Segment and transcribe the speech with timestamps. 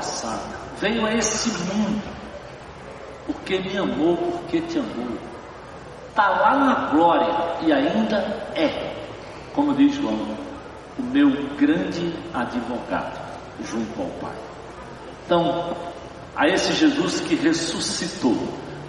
[0.00, 0.40] passada.
[0.78, 2.02] Veio a esse mundo
[3.26, 5.18] porque me amou, porque te amou.
[6.08, 8.16] Está lá na glória e ainda
[8.54, 8.92] é,
[9.54, 10.36] como diz João,
[10.98, 13.20] o meu grande advogado
[13.62, 14.36] junto ao Pai.
[15.24, 15.76] Então,
[16.34, 18.36] a esse Jesus que ressuscitou,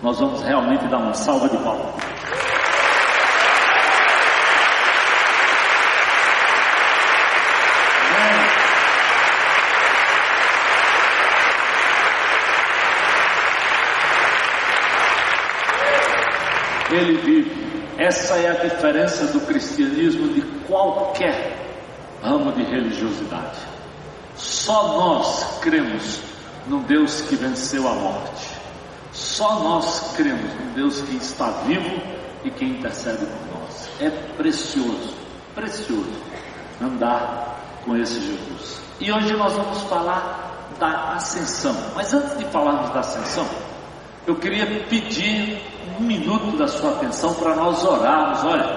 [0.01, 1.93] nós vamos realmente dar uma salva de palmas.
[16.91, 17.71] Ele vive.
[17.97, 21.57] Essa é a diferença do cristianismo de qualquer
[22.21, 23.59] ramo de religiosidade.
[24.35, 26.21] Só nós cremos
[26.67, 28.47] num Deus que venceu a morte.
[29.11, 32.01] Só nós cremos num Deus que está vivo
[32.43, 33.89] e que intercede por nós.
[33.99, 35.13] É precioso,
[35.53, 36.21] precioso
[36.81, 38.81] andar com esse Jesus.
[38.99, 41.75] E hoje nós vamos falar da ascensão.
[41.95, 43.47] Mas antes de falarmos da ascensão,
[44.25, 45.61] eu queria pedir
[46.01, 48.43] um minuto da sua atenção para nós orarmos.
[48.43, 48.75] Olha,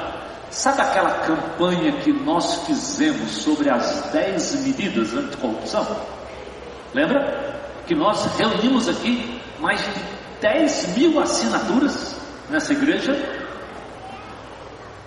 [0.51, 5.87] sabe aquela campanha que nós fizemos sobre as 10 medidas anticorrupção?
[6.93, 7.62] Lembra?
[7.87, 9.91] Que nós reunimos aqui mais de
[10.43, 12.15] 10 mil assinaturas
[12.51, 13.17] nessa igreja.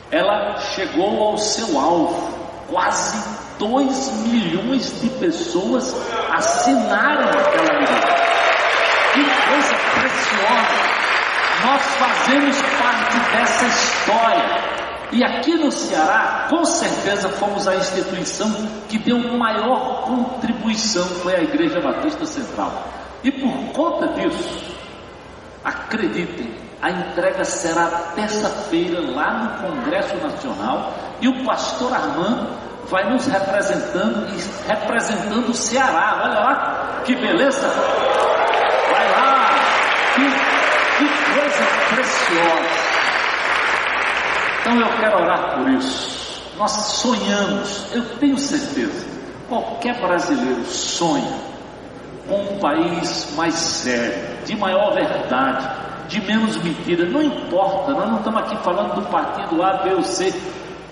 [0.10, 2.36] Ela chegou ao seu alvo.
[2.68, 3.18] Quase
[3.60, 5.96] 2 milhões de pessoas
[6.32, 8.28] assinaram aquela medida.
[9.14, 10.87] Que coisa preciosa!
[11.64, 14.78] Nós fazemos parte dessa história.
[15.12, 18.52] E aqui no Ceará, com certeza, fomos a instituição
[18.90, 22.72] que deu maior contribuição, foi a Igreja Batista Central.
[23.24, 24.76] E por conta disso,
[25.64, 32.50] acreditem, a entrega será terça-feira lá no Congresso Nacional e o pastor Armando
[32.88, 36.22] vai nos representando e representando o Ceará.
[36.24, 37.68] Olha lá, que beleza!
[40.98, 41.64] Que coisa
[41.94, 42.88] preciosa.
[44.62, 46.18] Então eu quero orar por isso.
[46.58, 49.06] Nós sonhamos, eu tenho certeza,
[49.48, 51.48] qualquer brasileiro sonha
[52.28, 55.70] com um país mais sério, de maior verdade,
[56.08, 57.06] de menos mentira.
[57.06, 60.34] Não importa, nós não estamos aqui falando do partido A, B ou C.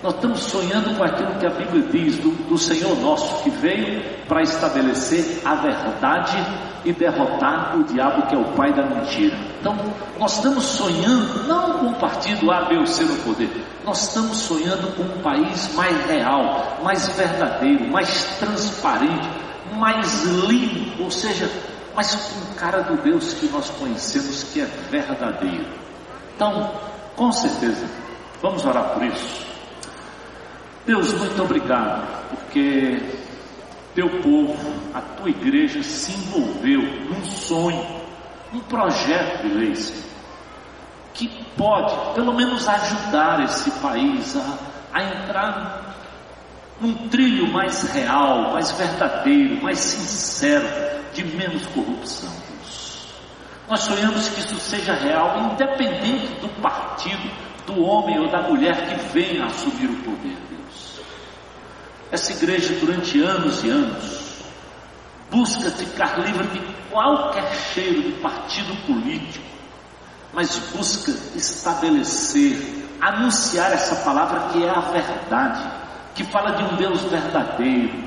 [0.06, 4.00] Nós estamos sonhando com aquilo que a Bíblia diz do, do Senhor nosso, que veio
[4.28, 6.36] para estabelecer a verdade
[6.84, 9.36] e derrotar o diabo, que é o pai da mentira.
[9.58, 9.76] Então,
[10.16, 13.50] nós estamos sonhando não com o partido A, B ou C no poder,
[13.84, 19.28] nós estamos sonhando com um país mais real, mais verdadeiro, mais transparente,
[19.74, 21.50] mais limpo, ou seja,
[21.96, 25.66] mais com cara do Deus que nós conhecemos que é verdadeiro.
[26.36, 26.70] Então,
[27.16, 27.84] com certeza,
[28.40, 29.55] vamos orar por isso.
[30.86, 33.02] Deus, muito obrigado, porque
[33.92, 34.56] teu povo,
[34.94, 37.84] a tua igreja se envolveu num sonho,
[38.54, 39.74] um projeto de lei,
[41.12, 44.58] que pode pelo menos ajudar esse país a,
[44.92, 45.96] a entrar
[46.80, 50.68] num trilho mais real, mais verdadeiro, mais sincero,
[51.12, 52.30] de menos corrupção.
[52.30, 53.08] Deus.
[53.68, 57.28] Nós sonhamos que isso seja real, independente do partido,
[57.66, 60.45] do homem ou da mulher que venha assumir o poder.
[62.10, 64.26] Essa igreja, durante anos e anos,
[65.30, 66.60] busca ficar livre de
[66.90, 69.44] qualquer cheiro de partido político,
[70.32, 75.70] mas busca estabelecer, anunciar essa palavra que é a verdade,
[76.14, 78.06] que fala de um Deus verdadeiro.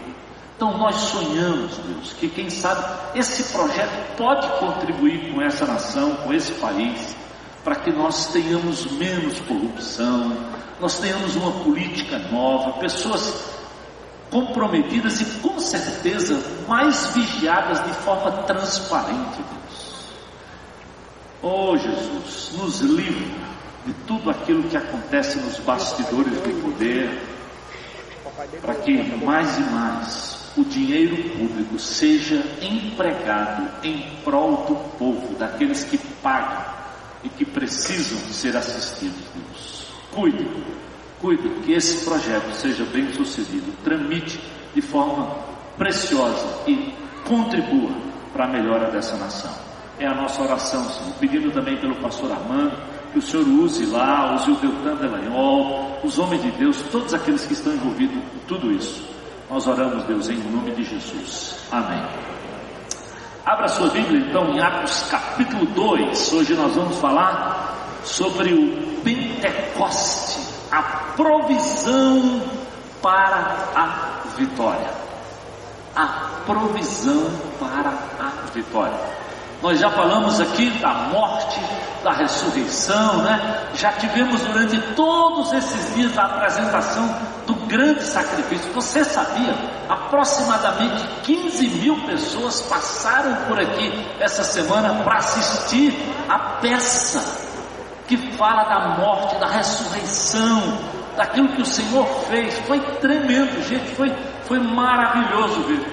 [0.55, 2.83] Então nós sonhamos, Deus, que quem sabe
[3.15, 7.15] esse projeto pode contribuir com essa nação, com esse país,
[7.63, 10.35] para que nós tenhamos menos corrupção,
[10.79, 13.58] nós tenhamos uma política nova, pessoas
[14.29, 19.95] comprometidas e com certeza mais vigiadas de forma transparente, Deus.
[21.41, 23.33] Oh Jesus, nos livre
[23.85, 27.09] de tudo aquilo que acontece nos bastidores do poder,
[28.61, 35.83] para que mais e mais o dinheiro público seja empregado em prol do povo, daqueles
[35.83, 36.65] que pagam
[37.23, 39.85] e que precisam ser assistidos, Deus.
[40.11, 40.47] Cuide
[41.19, 44.39] Cuida que esse projeto seja bem sucedido, tramite
[44.73, 45.35] de forma
[45.77, 46.93] preciosa e
[47.27, 47.91] contribua
[48.31, 49.51] para a melhora dessa nação.
[49.99, 51.13] É a nossa oração, Senhor.
[51.19, 52.77] Pedindo também pelo pastor Armando,
[53.11, 57.45] que o Senhor use lá, use o Deltan Delanhol, os homens de Deus, todos aqueles
[57.45, 59.03] que estão envolvidos em tudo isso.
[59.49, 61.57] Nós oramos, Deus, em nome de Jesus.
[61.71, 62.01] Amém.
[63.45, 66.33] Abra sua Bíblia então em Atos capítulo 2.
[66.33, 70.39] Hoje nós vamos falar sobre o Pentecoste,
[70.71, 70.81] a
[71.19, 72.41] provisão
[73.01, 74.89] para a vitória.
[75.93, 76.07] A
[76.45, 77.29] provisão
[77.59, 78.97] para a vitória.
[79.61, 81.59] Nós já falamos aqui da morte,
[82.01, 83.67] da ressurreição, né?
[83.75, 87.13] Já tivemos durante todos esses dias a apresentação
[87.45, 88.71] do grande sacrifício.
[88.71, 89.53] Você sabia?
[89.89, 93.91] Aproximadamente 15 mil pessoas passaram por aqui
[94.21, 95.93] essa semana para assistir
[96.29, 97.49] a peça
[98.07, 100.79] que fala da morte, da ressurreição,
[101.19, 102.57] daquilo que o Senhor fez.
[102.59, 104.09] Foi tremendo, gente, foi,
[104.45, 105.85] foi maravilhoso ver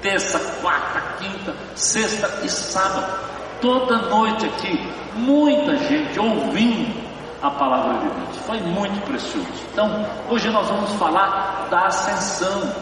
[0.00, 3.12] terça, quarta, quinta, sexta e sábado,
[3.60, 6.98] toda noite aqui, muita gente ouvindo
[7.42, 8.36] a palavra de Deus.
[8.46, 9.46] Foi muito precioso.
[9.70, 12.72] Então, hoje nós vamos falar da ascensão,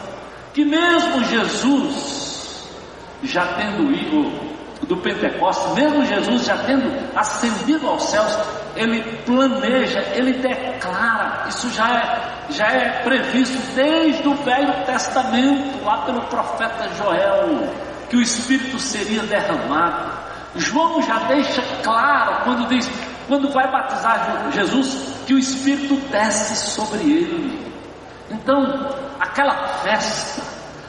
[0.55, 2.69] que mesmo Jesus
[3.25, 4.46] já tendo ido
[4.89, 8.39] do Pentecostes, mesmo Jesus já tendo ascendido aos céus,
[8.77, 15.99] ele planeja, ele declara, isso já é, já é previsto desde o Velho Testamento, lá
[16.03, 17.69] pelo profeta Joel,
[18.09, 20.27] que o Espírito seria derramado.
[20.55, 22.89] João já deixa claro quando diz,
[23.27, 27.75] quando vai batizar Jesus, que o Espírito desce sobre ele.
[28.31, 30.43] Então, aquela festa,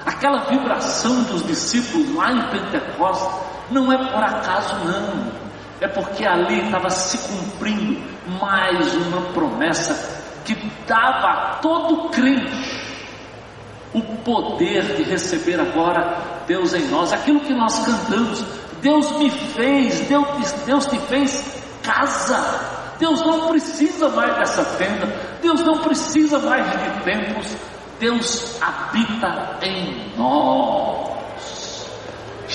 [0.05, 5.31] aquela vibração dos discípulos lá em Pentecostes, não é por acaso não
[5.79, 8.01] é porque ali estava se cumprindo
[8.39, 9.93] mais uma promessa
[10.43, 10.55] que
[10.87, 12.87] dava a todo crente
[13.93, 18.43] o poder de receber agora Deus em nós, aquilo que nós cantamos.
[18.81, 22.75] Deus me fez, Deus, Deus te fez casa.
[22.99, 25.05] Deus não precisa mais dessa tenda,
[25.41, 27.55] Deus não precisa mais de templos,
[27.99, 31.16] Deus habita em nós.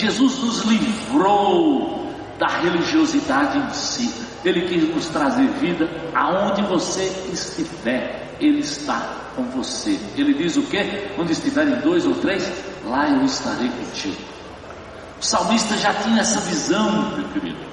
[0.02, 4.12] Jesus nos livrou da religiosidade em si.
[4.44, 9.00] Ele quis nos trazer vida aonde você estiver, Ele está
[9.36, 9.98] com você.
[10.16, 10.82] Ele diz o que?
[11.14, 12.52] Quando estiverem dois ou três,
[12.84, 14.16] lá eu estarei contigo.
[15.20, 17.64] O salmista já tinha essa visão, meu querido,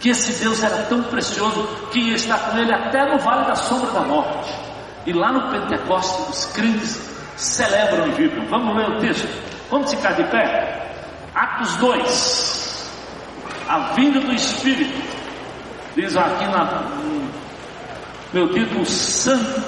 [0.00, 3.54] que esse Deus era tão precioso que ia estar com ele até no vale da
[3.54, 4.52] sombra da morte.
[5.06, 7.00] E lá no Pentecostes, os crentes
[7.36, 8.44] celebram e vibram.
[8.46, 9.28] Vamos ler o texto.
[9.70, 10.85] Vamos ficar de pé?
[11.36, 12.56] Atos 2
[13.68, 15.02] a vinda do Espírito,
[15.96, 17.30] diz aqui na, no
[18.32, 19.62] meu título, Santo,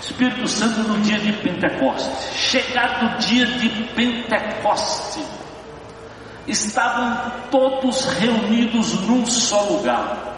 [0.00, 2.10] Espírito Santo no dia de Pentecoste.
[2.36, 5.20] Chegado o dia de Pentecoste,
[6.46, 10.36] estavam todos reunidos num só lugar.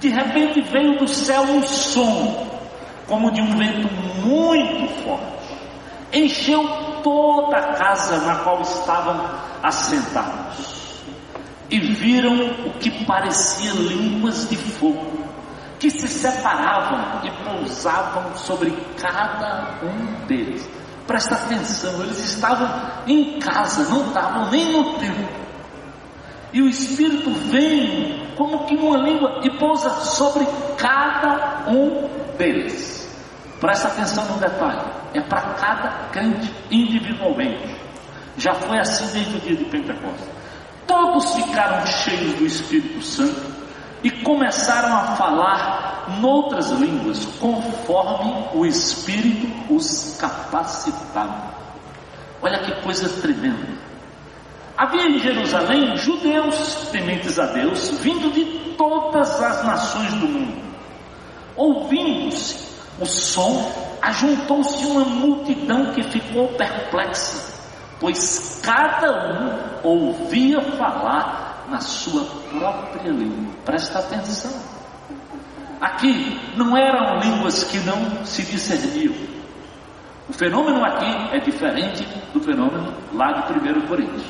[0.00, 2.60] De repente veio do céu um som,
[3.06, 3.88] como de um vento
[4.22, 5.35] muito forte,
[6.16, 6.66] encheu
[7.02, 9.22] toda a casa na qual estavam
[9.62, 10.76] assentados
[11.70, 15.24] e viram o que parecia línguas de fogo,
[15.78, 20.68] que se separavam e pousavam sobre cada um deles.
[21.06, 22.68] Presta atenção, eles estavam
[23.06, 25.28] em casa, não estavam nem no templo.
[26.52, 30.46] E o Espírito vem como que uma língua e pousa sobre
[30.78, 32.08] cada um
[32.38, 33.05] deles.
[33.66, 34.80] Presta atenção no detalhe,
[35.12, 37.76] é para cada crente individualmente.
[38.38, 40.28] Já foi assim desde o dia de Pentecostes.
[40.86, 43.42] Todos ficaram cheios do Espírito Santo
[44.04, 51.52] e começaram a falar noutras línguas, conforme o Espírito os capacitava.
[52.40, 53.66] Olha que coisa tremenda.
[54.76, 58.44] Havia em Jerusalém judeus tementes a Deus, vindo de
[58.76, 60.62] todas as nações do mundo.
[61.56, 62.65] Ouvindo-se
[63.00, 63.70] o som,
[64.02, 67.56] ajuntou-se uma multidão que ficou perplexa
[68.00, 73.52] pois cada um ouvia falar na sua própria língua.
[73.64, 74.52] Presta atenção.
[75.80, 79.14] Aqui não eram línguas que não se discerniam.
[80.28, 84.24] O fenômeno aqui é diferente do fenômeno lá de 1 Coríntios.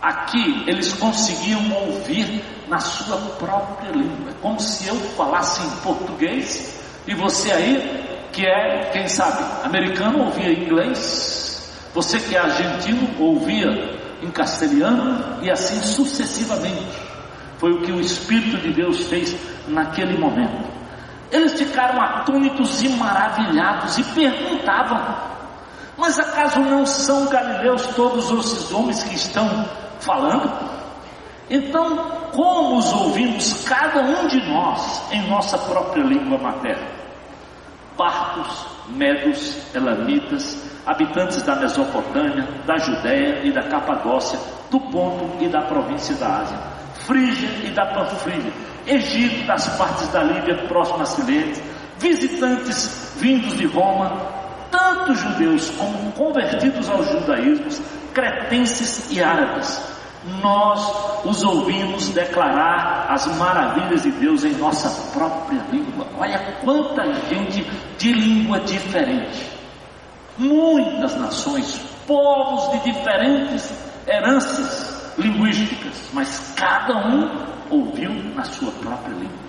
[0.00, 4.32] Aqui eles conseguiam ouvir na sua própria língua.
[4.40, 10.52] Como se eu falasse em português e você aí, que é, quem sabe, americano, ouvia
[10.52, 17.12] inglês, você que é argentino ouvia em castelhano e assim sucessivamente.
[17.58, 19.36] Foi o que o Espírito de Deus fez
[19.68, 20.70] naquele momento.
[21.30, 25.16] Eles ficaram atônitos e maravilhados e perguntavam:
[25.96, 29.68] Mas acaso não são galileus todos esses homens que estão
[30.00, 30.50] falando?
[31.54, 31.98] Então,
[32.32, 36.88] como os ouvimos cada um de nós em nossa própria língua materna?
[37.94, 40.56] Partos, medos, elamitas,
[40.86, 44.38] habitantes da Mesopotâmia, da Judéia e da Capadócia,
[44.70, 46.58] do Ponto e da província da Ásia,
[47.06, 48.50] Frígia e da Panfilha,
[48.86, 51.52] Egito, das partes da Líbia próximas a Silene,
[51.98, 54.10] visitantes vindos de Roma,
[54.70, 59.92] tanto judeus como convertidos ao judaísmo, cretenses e árabes.
[60.40, 66.06] Nós os ouvimos declarar as maravilhas de Deus em nossa própria língua.
[66.16, 67.66] Olha quanta gente
[67.98, 69.50] de língua diferente.
[70.38, 71.76] Muitas nações,
[72.06, 73.72] povos de diferentes
[74.06, 79.42] heranças linguísticas, mas cada um ouviu na sua própria língua.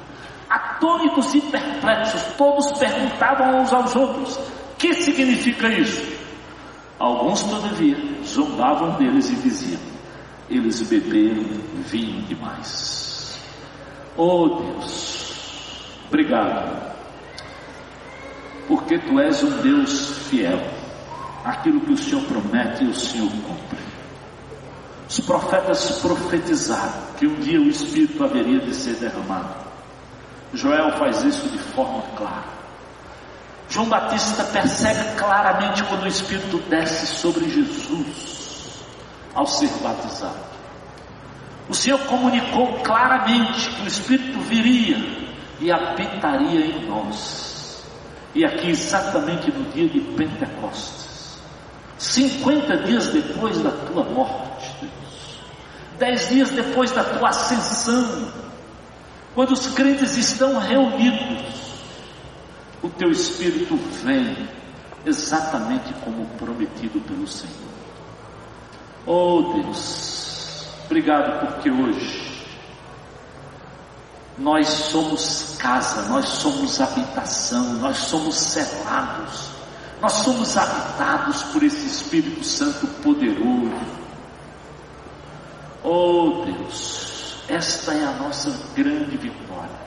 [0.50, 4.40] Atônitos e perplexos, todos perguntavam uns aos outros:
[4.78, 6.14] que significa isso?
[7.00, 9.93] Alguns, todavia, zombavam deles e diziam:
[10.58, 11.44] eles beberam
[11.88, 13.40] vinho demais.
[14.16, 16.96] Oh Deus, obrigado,
[18.68, 20.60] porque tu és um Deus fiel.
[21.44, 23.80] Aquilo que o Senhor promete, o Senhor cumpre.
[25.10, 29.54] Os profetas profetizaram que um dia o Espírito haveria de ser derramado.
[30.54, 32.46] Joel faz isso de forma clara.
[33.70, 38.43] João Batista percebe claramente quando o Espírito desce sobre Jesus
[39.34, 40.54] ao ser batizado.
[41.70, 44.98] O Senhor comunicou claramente que o Espírito viria
[45.60, 47.84] e habitaria em nós.
[48.36, 51.40] E aqui, exatamente no dia de Pentecostes,
[51.98, 54.90] 50 dias depois da tua morte,
[55.98, 58.34] dez dias depois da tua ascensão,
[59.34, 61.44] quando os crentes estão reunidos,
[62.82, 64.50] o teu Espírito vem
[65.06, 67.83] exatamente como prometido pelo Senhor.
[69.06, 72.48] Oh Deus, obrigado porque hoje
[74.38, 79.50] nós somos casa, nós somos habitação, nós somos selados,
[80.02, 84.04] nós somos habitados por esse Espírito Santo poderoso
[85.84, 89.84] Oh Deus, esta é a nossa grande vitória.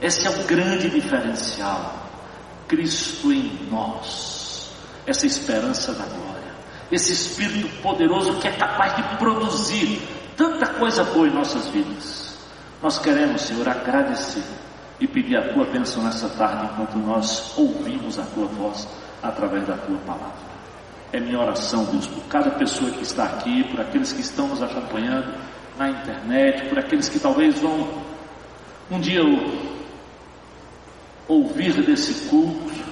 [0.00, 2.02] Esse é o grande diferencial.
[2.66, 4.70] Cristo em nós,
[5.06, 6.33] essa esperança da glória,
[6.90, 10.00] esse Espírito poderoso que é capaz de produzir
[10.36, 12.36] tanta coisa boa em nossas vidas.
[12.82, 14.44] Nós queremos, Senhor, agradecer
[15.00, 18.86] e pedir a tua bênção nessa tarde enquanto nós ouvimos a tua voz
[19.22, 20.44] através da tua palavra.
[21.12, 24.62] É minha oração, Deus, por cada pessoa que está aqui, por aqueles que estão nos
[24.62, 25.32] acompanhando
[25.78, 27.88] na internet, por aqueles que talvez vão
[28.90, 29.22] um dia
[31.26, 32.83] ouvir desse culto,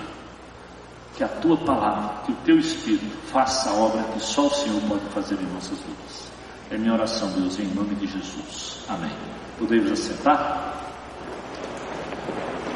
[1.17, 4.81] que a tua palavra, que o teu Espírito faça a obra que só o Senhor
[4.89, 6.33] pode fazer em nossas vidas.
[6.71, 8.79] É minha oração, Deus, em nome de Jesus.
[8.89, 9.13] Amém.
[9.59, 10.75] Podemos assentar?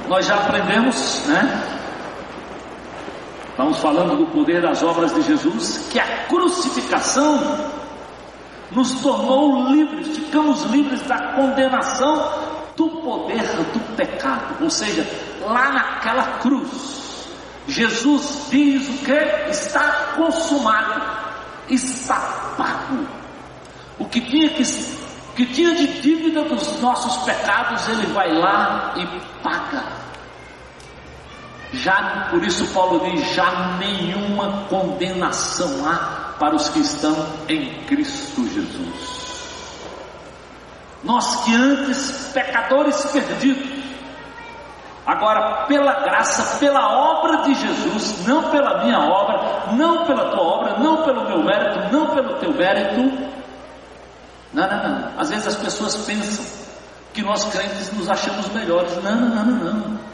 [0.09, 1.77] Nós já aprendemos, né?
[3.51, 7.41] Estamos falando do poder das obras de Jesus, que a crucificação
[8.71, 12.33] nos tornou livres, ficamos livres da condenação
[12.77, 14.63] do poder do pecado.
[14.63, 15.07] Ou seja,
[15.41, 17.06] lá naquela cruz,
[17.69, 19.51] Jesus diz o que?
[19.51, 21.03] Está consumado,
[21.69, 23.07] está pago.
[23.99, 24.63] O que tinha que
[25.37, 29.07] que tinha de dívida dos nossos pecados, ele vai lá e
[29.43, 29.85] paga.
[31.75, 37.15] Já, por isso Paulo diz, já nenhuma condenação há para os que estão
[37.49, 39.27] em Cristo Jesus.
[41.05, 43.86] Nós que antes pecadores perdidos,
[45.07, 50.79] agora pela graça, pela obra de Jesus, não pela minha obra, não pela tua obra,
[50.79, 53.01] não pelo meu mérito, não pelo teu mérito.
[54.53, 55.21] Não, não, não.
[55.21, 56.45] Às vezes as pessoas pensam
[57.15, 58.93] que nós crentes nos achamos melhores.
[59.03, 60.07] Não, não, não, não.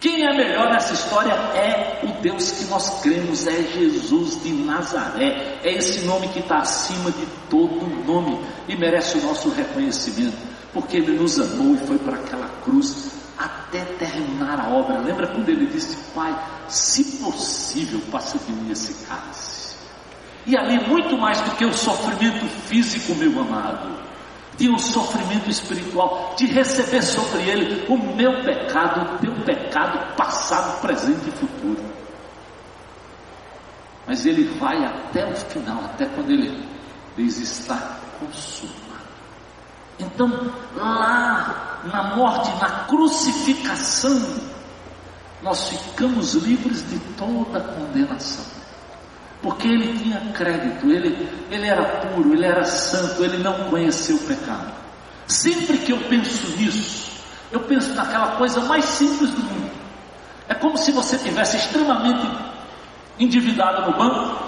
[0.00, 5.58] Quem é melhor nessa história é o Deus que nós cremos, é Jesus de Nazaré.
[5.62, 10.38] É esse nome que está acima de todo nome e merece o nosso reconhecimento,
[10.72, 14.98] porque ele nos amou e foi para aquela cruz até terminar a obra.
[14.98, 16.36] Lembra quando ele disse: Pai,
[16.68, 19.76] se possível, passa de mim esse cálice.
[20.46, 23.98] E ali, muito mais do que o sofrimento físico, meu amado,
[24.58, 30.80] e o sofrimento espiritual, de receber sobre ele o meu pecado, o teu pecado, passado,
[30.80, 31.82] presente e futuro.
[34.06, 36.66] Mas ele vai até o final, até quando ele
[37.16, 38.89] diz está consumado.
[40.00, 44.20] Então, lá na morte, na crucificação,
[45.42, 48.44] nós ficamos livres de toda condenação.
[49.42, 54.20] Porque ele tinha crédito, ele, ele era puro, ele era santo, ele não conheceu o
[54.20, 54.72] pecado.
[55.26, 57.10] Sempre que eu penso nisso,
[57.50, 59.70] eu penso naquela coisa mais simples do mundo.
[60.48, 62.28] É como se você tivesse extremamente
[63.18, 64.42] endividado no banco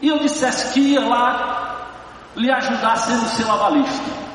[0.00, 1.88] e eu dissesse que ia lá
[2.34, 4.25] lhe ajudar sendo seu avalista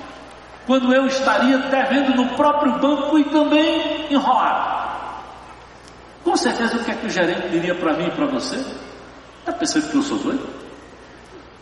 [0.65, 4.82] quando eu estaria devendo no próprio banco e também enrolado.
[6.24, 8.58] Com certeza o que é que o gerente diria para mim e para você?
[9.39, 10.48] Está pensando que eu sou doido?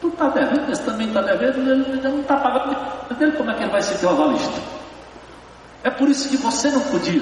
[0.01, 2.75] Tu está devendo, esse também está devendo, ele não está pagando
[3.15, 4.62] dele, como é que ele vai ser teu avalista?
[5.84, 7.22] É por isso que você não podia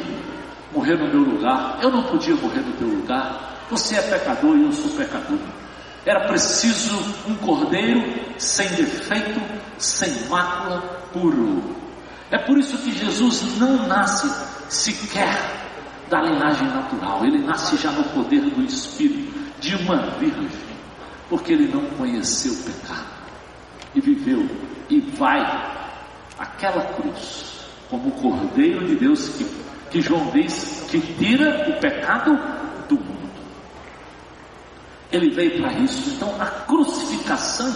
[0.73, 3.55] morrer no meu lugar, eu não podia morrer no teu lugar.
[3.69, 5.37] Você é pecador e eu sou pecador.
[6.05, 8.01] Era preciso um cordeiro
[8.37, 9.41] sem defeito,
[9.77, 10.81] sem mácula,
[11.13, 11.75] puro.
[12.31, 14.29] É por isso que Jesus não nasce
[14.69, 15.35] sequer
[16.09, 20.49] da linhagem natural, ele nasce já no poder do Espírito, de uma virgem,
[21.29, 23.05] porque ele não conheceu o pecado
[23.95, 24.47] e viveu
[24.89, 25.41] e vai
[26.37, 29.45] aquela cruz como o Cordeiro de Deus que,
[29.89, 32.31] que João diz que tira o pecado
[32.87, 33.31] do mundo.
[35.11, 36.09] Ele veio para isso.
[36.09, 37.73] Então a crucificação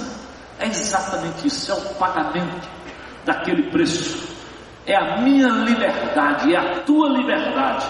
[0.61, 2.69] é exatamente isso, é o pagamento
[3.25, 4.29] daquele preço.
[4.85, 7.85] É a minha liberdade, é a tua liberdade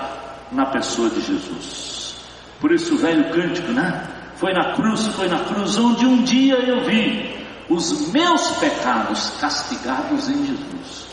[0.51, 2.15] na pessoa de Jesus.
[2.59, 4.07] Por isso o velho cântico, né?
[4.35, 10.29] Foi na cruz, foi na cruz onde um dia eu vi os meus pecados castigados
[10.29, 11.07] em Jesus.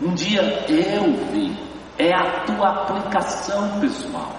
[0.00, 1.70] Um dia eu vi.
[1.98, 4.34] É a tua aplicação pessoal.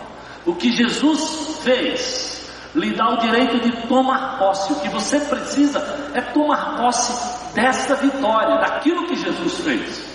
[0.46, 2.41] O que Jesus fez
[2.76, 4.72] lhe dá o direito de tomar posse.
[4.74, 5.80] O que você precisa
[6.14, 10.12] é tomar posse dessa vitória, daquilo que Jesus fez.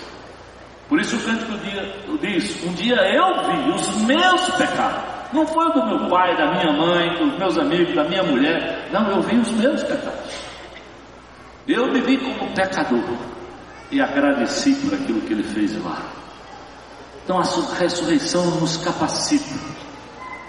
[0.88, 1.52] Por isso o cântico
[2.18, 5.02] diz: Um dia eu vi os meus pecados.
[5.32, 8.88] Não foi do meu pai, da minha mãe, dos meus amigos, da minha mulher.
[8.92, 10.46] Não, eu vi os meus pecados.
[11.66, 13.02] Eu me vi como pecador
[13.90, 16.00] e agradeci por aquilo que ele fez lá.
[17.24, 17.42] Então a
[17.76, 19.75] ressurreição nos capacita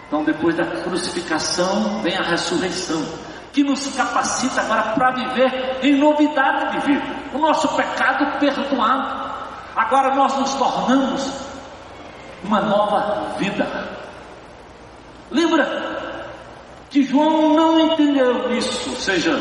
[0.08, 3.04] então, depois da crucificação, vem a ressurreição,
[3.52, 7.04] que nos capacita agora para viver em novidade de vida.
[7.34, 9.28] O nosso pecado perdoado.
[9.76, 11.30] Agora nós nos tornamos
[12.42, 13.68] uma nova vida.
[15.30, 16.18] Lembra
[16.90, 19.38] que João não entendeu isso, ou seja,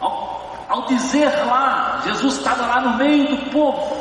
[0.00, 3.99] ao, ao dizer lá, Jesus estava lá no meio do povo,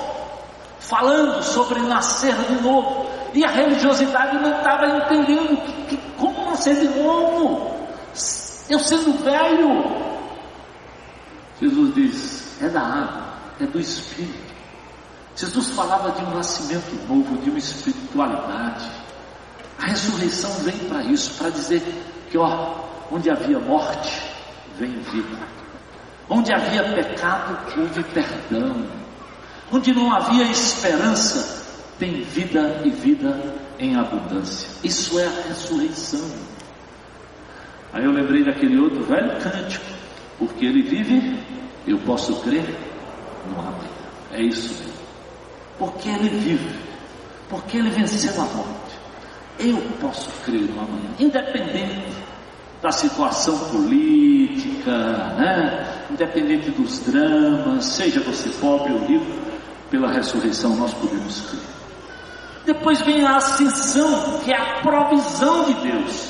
[0.80, 3.08] falando sobre nascer de novo.
[3.34, 7.76] E a religiosidade não estava entendendo que, que, como nascer de novo.
[8.70, 9.84] Eu sendo velho.
[11.62, 13.24] Jesus diz: é da água,
[13.60, 14.50] é do Espírito.
[15.36, 18.90] Jesus falava de um nascimento novo, de uma espiritualidade.
[19.78, 21.82] A ressurreição vem para isso, para dizer
[22.30, 22.76] que ó,
[23.10, 24.22] onde havia morte,
[24.78, 25.38] vem vida.
[26.30, 28.99] Onde havia pecado, houve perdão.
[29.72, 31.66] Onde não havia esperança,
[32.00, 33.40] tem vida e vida
[33.78, 34.68] em abundância.
[34.84, 36.28] Isso é a ressurreição.
[37.94, 39.86] Aí eu lembrei daquele outro velho cântico,
[40.38, 41.40] porque ele vive,
[41.88, 42.66] eu posso crer
[43.48, 43.90] no amanhã.
[44.32, 45.00] É isso mesmo.
[45.78, 46.76] Porque ele vive,
[47.50, 49.00] porque ele venceu a morte.
[49.60, 52.20] Eu posso crer no amanhã, independente
[52.82, 54.92] da situação política,
[55.38, 56.06] né?
[56.10, 59.26] independente dos dramas, seja você pobre ou rico,
[59.90, 61.80] pela ressurreição nós podemos crer.
[62.66, 66.30] Depois vem a ascensão, que é a provisão de Deus.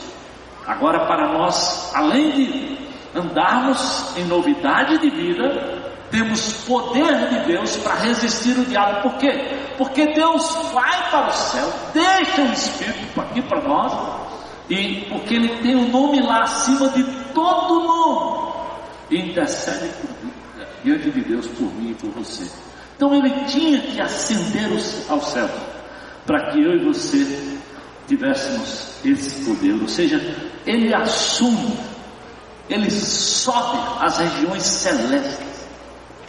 [0.65, 2.77] Agora, para nós, além de
[3.13, 5.79] andarmos em novidade de vida,
[6.11, 9.09] temos poder de Deus para resistir o diabo.
[9.09, 9.29] Por quê?
[9.77, 13.93] Porque Deus vai para o céu, deixa o Espírito aqui para nós,
[14.69, 18.53] e porque Ele tem o um nome lá acima de todo nome,
[19.09, 20.31] e intercede por,
[20.83, 22.49] diante de Deus por mim e por você.
[22.99, 24.69] Então ele tinha que ascender
[25.07, 25.49] ao céu
[26.25, 27.57] para que eu e você
[28.05, 29.81] tivéssemos esse poder.
[29.81, 30.19] Ou seja,
[30.65, 31.79] ele assume,
[32.69, 35.65] ele sobe às regiões celestes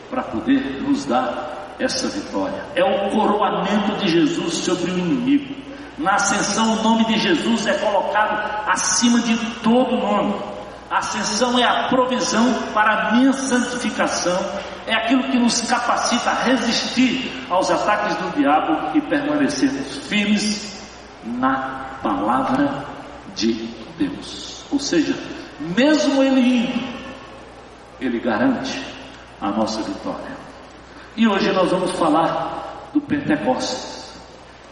[0.09, 2.64] para poder nos dar essa vitória.
[2.76, 5.52] É o coroamento de Jesus sobre o inimigo.
[5.98, 10.37] Na ascensão, o nome de Jesus é colocado acima de todo nome.
[10.88, 14.38] A ascensão é a provisão para a minha santificação
[14.90, 20.83] é aquilo que nos capacita a resistir aos ataques do diabo e permanecermos firmes
[21.24, 22.85] na palavra
[23.37, 23.53] de
[23.96, 24.64] Deus.
[24.72, 25.14] Ou seja,
[25.61, 26.88] mesmo ele indo,
[28.00, 28.85] ele garante
[29.40, 30.37] a nossa vitória.
[31.16, 34.12] E hoje nós vamos falar do Pentecostes.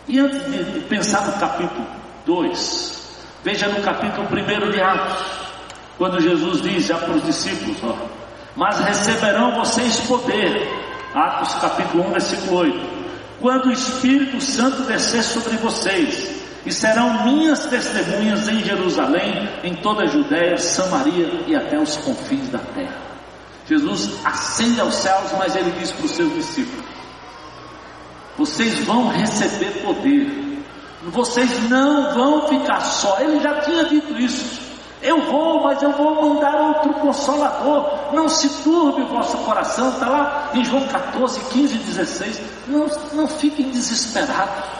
[0.09, 1.87] E antes de pensar no capítulo
[2.27, 2.99] 2.
[3.45, 5.25] Veja no capítulo 1 de Atos,
[5.97, 8.18] quando Jesus diz para os discípulos: ó,
[8.59, 10.69] Mas receberão vocês poder.
[11.15, 12.99] Atos capítulo 1, versículo 8.
[13.41, 20.03] Quando o Espírito Santo descer sobre vocês, e serão minhas testemunhas em Jerusalém, em toda
[20.03, 22.97] a Judéia, Samaria e até os confins da terra.
[23.65, 26.85] Jesus ascende aos céus, mas ele diz para os seus discípulos:
[28.37, 30.65] Vocês vão receber poder,
[31.05, 33.21] vocês não vão ficar só.
[33.21, 34.68] Ele já tinha dito isso.
[35.01, 38.13] Eu vou, mas eu vou mandar outro consolador.
[38.13, 39.91] Não se turbe o vosso coração.
[39.91, 42.41] Está lá em João 14, 15 e 16.
[42.67, 44.79] Não, não fiquem desesperados.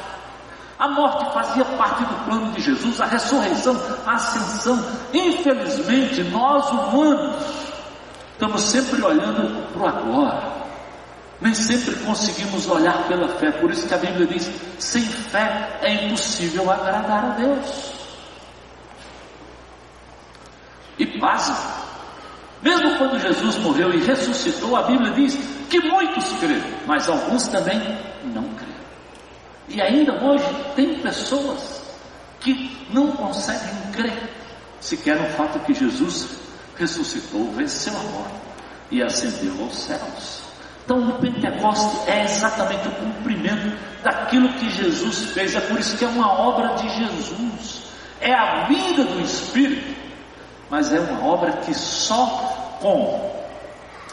[0.79, 3.77] A morte fazia parte do plano de Jesus, a ressurreição,
[4.07, 4.79] a ascensão.
[5.13, 7.45] Infelizmente, nós humanos
[8.33, 10.59] estamos sempre olhando para o agora.
[11.41, 13.51] Nem sempre conseguimos olhar pela fé.
[13.53, 17.98] Por isso que a Bíblia diz: sem fé é impossível agradar a Deus.
[20.99, 21.87] E passa.
[22.63, 25.39] Mesmo quando Jesus morreu e ressuscitou, a Bíblia diz
[25.71, 27.79] que muitos creram, mas alguns também
[28.25, 28.69] não creram.
[29.69, 31.83] E ainda hoje tem pessoas
[32.41, 34.39] que não conseguem crer
[34.81, 36.29] sequer no fato que Jesus
[36.77, 38.35] ressuscitou, venceu a morte
[38.91, 40.43] e ascendeu aos céus.
[40.85, 46.05] Então o Pentecoste é exatamente o cumprimento daquilo que Jesus fez, é por isso que
[46.05, 47.83] é uma obra de Jesus,
[48.21, 49.98] é a vinda do Espírito,
[50.71, 52.27] mas é uma obra que só
[52.81, 53.29] com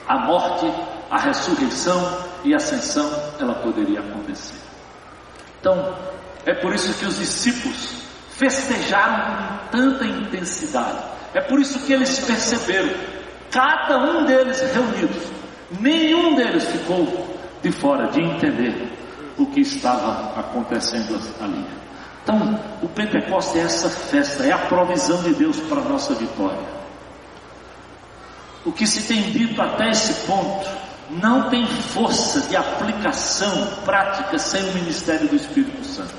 [0.08, 0.72] a morte,
[1.10, 4.60] a ressurreição e a ascensão ela poderia acontecer.
[5.60, 5.96] Então,
[6.46, 11.00] é por isso que os discípulos festejaram com tanta intensidade.
[11.34, 12.94] É por isso que eles perceberam,
[13.52, 15.24] cada um deles reunidos,
[15.80, 18.92] nenhum deles ficou de fora de entender
[19.38, 21.66] o que estava acontecendo ali.
[22.26, 26.58] Então, o Pentecostes é essa festa, é a provisão de Deus para a nossa vitória.
[28.66, 30.68] O que se tem dito até esse ponto
[31.12, 36.16] não tem força de aplicação prática sem o ministério do Espírito Santo.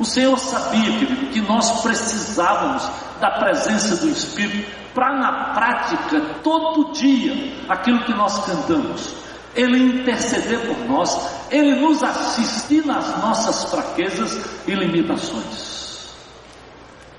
[0.00, 2.90] O Senhor sabia, querido, que nós precisávamos
[3.20, 9.14] da presença do Espírito para na prática, todo dia, aquilo que nós cantamos,
[9.54, 11.18] Ele interceder por nós,
[11.50, 16.14] Ele nos assistir nas nossas fraquezas e limitações.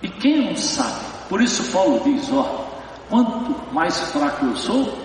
[0.02, 2.66] E quem não sabe, por isso Paulo diz: ó,
[3.10, 4.98] quanto mais fraco eu sou,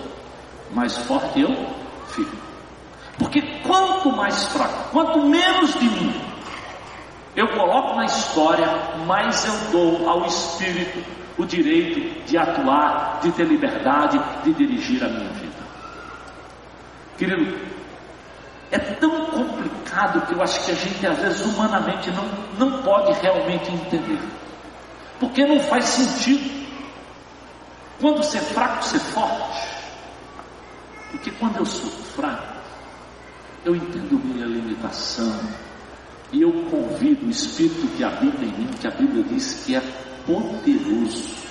[0.71, 1.53] mais forte eu
[2.07, 2.35] fico.
[3.17, 6.21] Porque quanto mais fraco, quanto menos de mim
[7.35, 8.67] eu coloco na história,
[9.05, 11.03] mais eu dou ao Espírito
[11.37, 15.56] o direito de atuar, de ter liberdade, de dirigir a minha vida.
[17.17, 17.57] Querido,
[18.69, 22.25] é tão complicado que eu acho que a gente às vezes humanamente não,
[22.59, 24.19] não pode realmente entender.
[25.19, 26.67] Porque não faz sentido.
[27.99, 29.67] Quando ser fraco, ser forte.
[31.09, 32.57] Porque quando eu sou fraco,
[33.65, 35.33] eu entendo minha limitação.
[36.31, 39.81] E eu convido o Espírito que habita em mim, que a Bíblia diz que é
[40.25, 41.46] poderoso.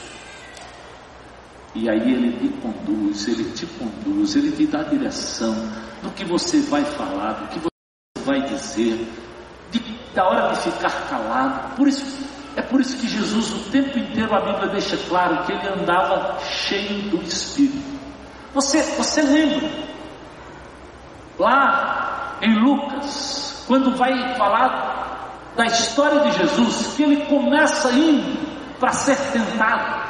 [1.76, 5.54] E aí ele te conduz, ele te conduz, ele te dá direção
[6.02, 9.06] do que você vai falar, do que você vai dizer,
[9.70, 9.80] de,
[10.14, 11.76] da hora de ficar calado.
[11.76, 15.52] Por isso, é por isso que Jesus, o tempo inteiro, a Bíblia deixa claro que
[15.52, 17.84] ele andava cheio do Espírito.
[18.54, 19.70] Você, você lembra?
[21.38, 28.46] Lá em Lucas, quando vai falar da história de Jesus, que ele começa indo
[28.80, 30.05] para ser tentado.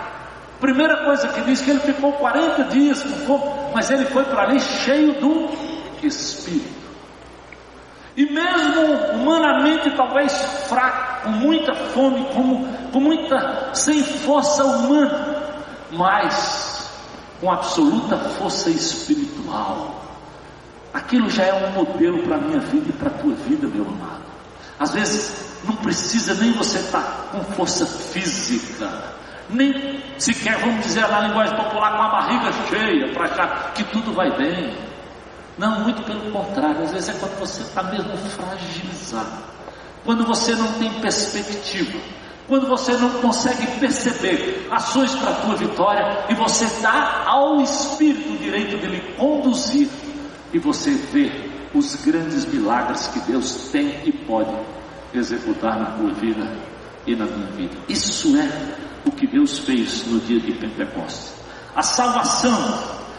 [0.60, 4.42] Primeira coisa que diz que ele ficou 40 dias com fome, mas ele foi para
[4.42, 5.50] ali cheio do
[6.02, 6.76] Espírito.
[8.16, 8.82] E mesmo
[9.14, 10.32] humanamente talvez
[10.68, 15.52] fraco, com muita fome, com, com muita sem força humana,
[15.92, 16.90] mas
[17.40, 20.02] com absoluta força espiritual.
[20.94, 23.86] Aquilo já é um modelo para a minha vida e para a tua vida, meu
[23.86, 24.24] amado.
[24.78, 28.90] Às vezes não precisa nem você estar tá com força física,
[29.50, 34.12] nem sequer, vamos dizer na linguagem popular, com a barriga cheia para achar que tudo
[34.12, 34.74] vai bem.
[35.59, 39.42] Não, muito pelo contrário, às vezes é quando você está mesmo fragilizado,
[40.04, 41.98] quando você não tem perspectiva
[42.48, 48.35] quando você não consegue perceber ações para a tua vitória e você dá ao Espírito
[48.35, 49.88] o direito de lhe conduzir
[50.52, 51.30] e você vê
[51.74, 54.54] os grandes milagres que Deus tem e pode
[55.12, 56.48] executar na tua vida
[57.06, 57.76] e na minha vida.
[57.88, 58.48] Isso é
[59.06, 61.34] o que Deus fez no dia de Pentecostes.
[61.74, 62.78] A salvação,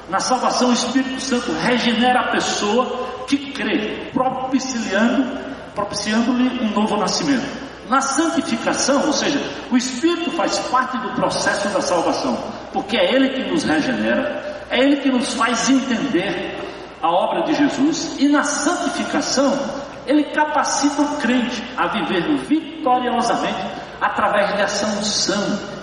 [0.09, 5.39] na salvação o Espírito Santo regenera a pessoa que crê, propiciando,
[5.73, 7.67] propiciando-lhe um novo nascimento.
[7.89, 9.39] Na santificação, ou seja,
[9.71, 12.37] o Espírito faz parte do processo da salvação,
[12.73, 16.57] porque é Ele que nos regenera, é Ele que nos faz entender
[17.01, 19.57] a obra de Jesus, e na santificação,
[20.05, 25.76] Ele capacita o crente a viver vitoriosamente através dessa unção.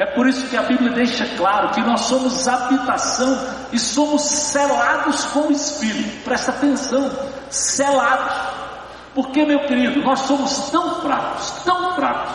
[0.00, 3.38] É por isso que a Bíblia deixa claro que nós somos habitação
[3.70, 6.24] e somos selados com o Espírito.
[6.24, 7.12] Presta atenção,
[7.50, 8.34] selados.
[9.14, 12.32] Porque, meu querido, nós somos tão fracos, tão fracos,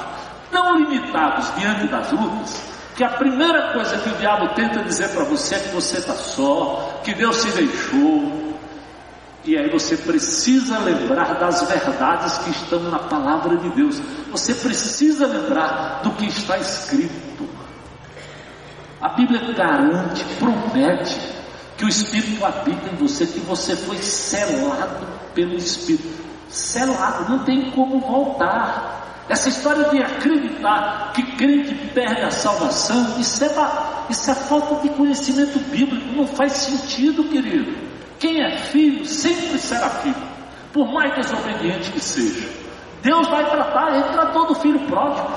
[0.51, 2.62] tão limitados diante das lutas,
[2.95, 6.13] que a primeira coisa que o diabo tenta dizer para você é que você está
[6.13, 8.60] só, que Deus se deixou.
[9.43, 13.99] E aí você precisa lembrar das verdades que estão na palavra de Deus.
[14.30, 17.54] Você precisa lembrar do que está escrito.
[19.01, 21.19] A Bíblia garante, promete
[21.77, 27.71] que o Espírito habita em você, que você foi selado pelo Espírito selado, não tem
[27.71, 29.25] como voltar.
[29.27, 33.49] Essa história de acreditar que crente perde a salvação, isso é,
[34.08, 37.75] isso é falta de conhecimento bíblico, não faz sentido, querido.
[38.19, 40.15] Quem é filho sempre será filho,
[40.71, 42.47] por mais desobediente que seja.
[43.01, 45.27] Deus vai tratar, ele tratou do filho pródigo.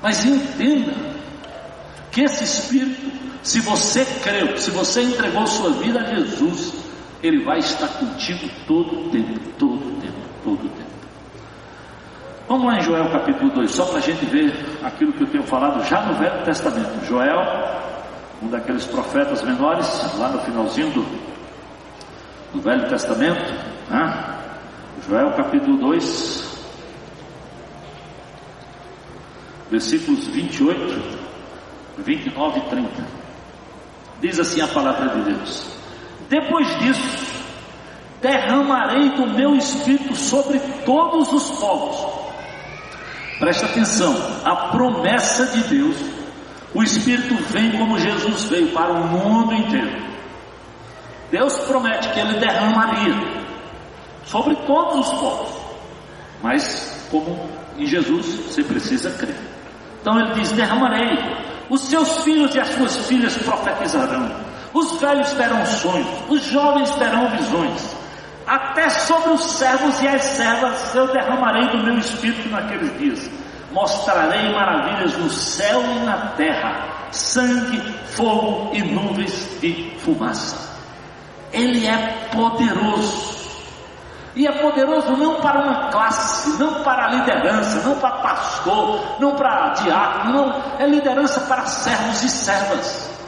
[0.00, 1.17] Mas entenda
[2.18, 3.12] que esse Espírito,
[3.44, 6.74] se você creu, se você entregou sua vida a Jesus,
[7.22, 10.88] ele vai estar contigo todo o tempo, todo o tempo, todo o tempo.
[12.48, 14.52] Vamos lá em Joel capítulo 2, só para a gente ver
[14.82, 17.06] aquilo que eu tenho falado já no Velho Testamento.
[17.06, 17.38] Joel,
[18.42, 21.06] um daqueles profetas menores, lá no finalzinho do,
[22.52, 23.52] do Velho Testamento.
[23.88, 24.38] Né?
[25.08, 26.66] Joel capítulo 2,
[29.70, 31.17] versículos 28,
[32.04, 32.88] 29 e 30.
[34.20, 35.66] Diz assim a palavra de Deus.
[36.28, 37.42] Depois disso,
[38.20, 42.18] derramarei do meu espírito sobre todos os povos.
[43.38, 45.96] Presta atenção, a promessa de Deus,
[46.74, 50.08] o Espírito vem como Jesus veio para o mundo inteiro.
[51.30, 53.14] Deus promete que Ele derramaria
[54.24, 55.48] sobre todos os povos,
[56.42, 59.36] mas como em Jesus você precisa crer.
[60.00, 61.16] Então Ele diz: derramarei,
[61.68, 67.28] os seus filhos e as suas filhas profetizarão os velhos terão sonhos, os jovens terão
[67.30, 67.96] visões.
[68.46, 73.30] Até sobre os servos e as servas eu derramarei do meu espírito naqueles dias.
[73.72, 80.56] Mostrarei maravilhas no céu e na terra, sangue, fogo e nuvens de fumaça.
[81.52, 83.37] Ele é poderoso.
[84.38, 89.70] E é poderoso não para uma classe, não para liderança, não para pastor, não para
[89.70, 90.62] diácono, não.
[90.78, 93.18] É liderança para servos e servas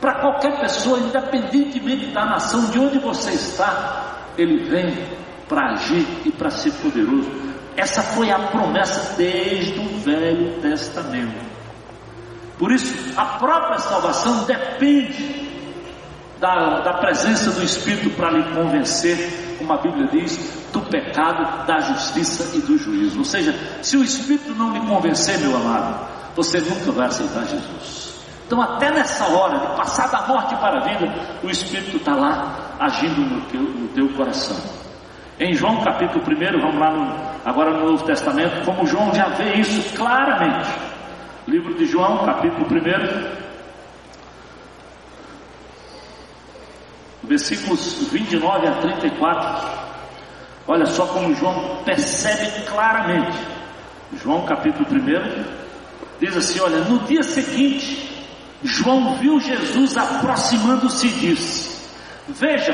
[0.00, 5.06] para qualquer pessoa, independentemente da nação de onde você está, ele vem
[5.48, 7.30] para agir e para ser poderoso.
[7.76, 11.44] Essa foi a promessa desde o Velho Testamento.
[12.58, 15.51] Por isso, a própria salvação depende
[16.42, 21.78] da, da presença do Espírito para lhe convencer, como a Bíblia diz, do pecado, da
[21.78, 23.20] justiça e do juízo.
[23.20, 28.20] Ou seja, se o Espírito não lhe convencer, meu amado, você nunca vai aceitar Jesus.
[28.44, 32.74] Então, até nessa hora de passar da morte para a vida, o Espírito está lá
[32.80, 34.56] agindo no teu, no teu coração.
[35.38, 39.54] Em João capítulo 1, vamos lá no, agora no Novo Testamento, como João já vê
[39.54, 40.68] isso claramente.
[41.46, 43.51] Livro de João, capítulo 1,
[47.32, 49.82] versículos 29 a 34.
[50.68, 53.38] Olha só como João percebe claramente.
[54.22, 55.44] João capítulo 1
[56.20, 58.10] diz assim: Olha, no dia seguinte
[58.62, 61.90] João viu Jesus aproximando-se e disse:
[62.28, 62.72] Veja,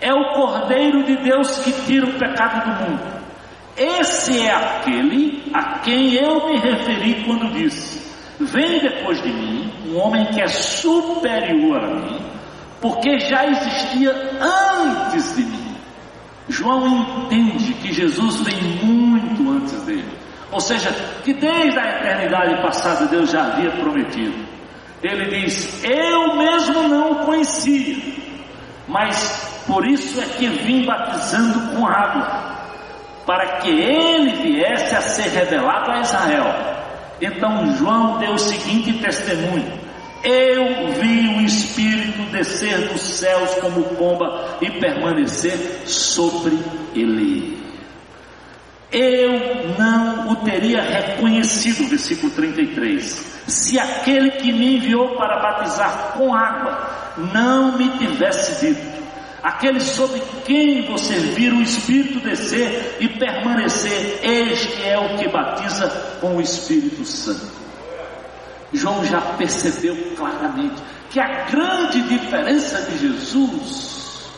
[0.00, 3.14] é o Cordeiro de Deus que tira o pecado do mundo.
[3.76, 8.00] Esse é aquele a quem eu me referi quando disse:
[8.38, 12.34] Vem depois de mim um homem que é superior a mim,
[12.84, 15.76] porque já existia antes de mim.
[16.50, 20.12] João entende que Jesus vem muito antes dele,
[20.52, 20.94] ou seja,
[21.24, 24.54] que desde a eternidade passada Deus já havia prometido
[25.04, 27.96] ele diz: Eu mesmo não o conhecia,
[28.88, 32.26] mas por isso é que vim batizando com água,
[33.26, 36.46] para que ele viesse a ser revelado a Israel.
[37.20, 39.83] Então João deu o seguinte testemunho:
[40.24, 46.58] Eu vi o Espírito descer dos céus como pomba e permanecer sobre
[46.94, 47.64] ele
[48.94, 56.32] eu não o teria reconhecido, versículo 33, se aquele que me enviou para batizar com
[56.32, 59.02] água não me tivesse dito,
[59.42, 65.88] aquele sobre quem você vira o Espírito descer e permanecer, este é o que batiza
[66.20, 67.53] com o Espírito Santo.
[68.74, 74.30] João já percebeu claramente que a grande diferença de Jesus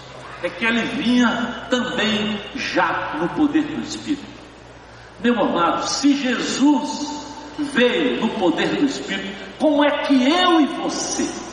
[0.42, 4.36] é que ele vinha também já no poder do Espírito.
[5.20, 7.24] Meu amado, se Jesus
[7.58, 11.46] veio no poder do Espírito, como é que eu e você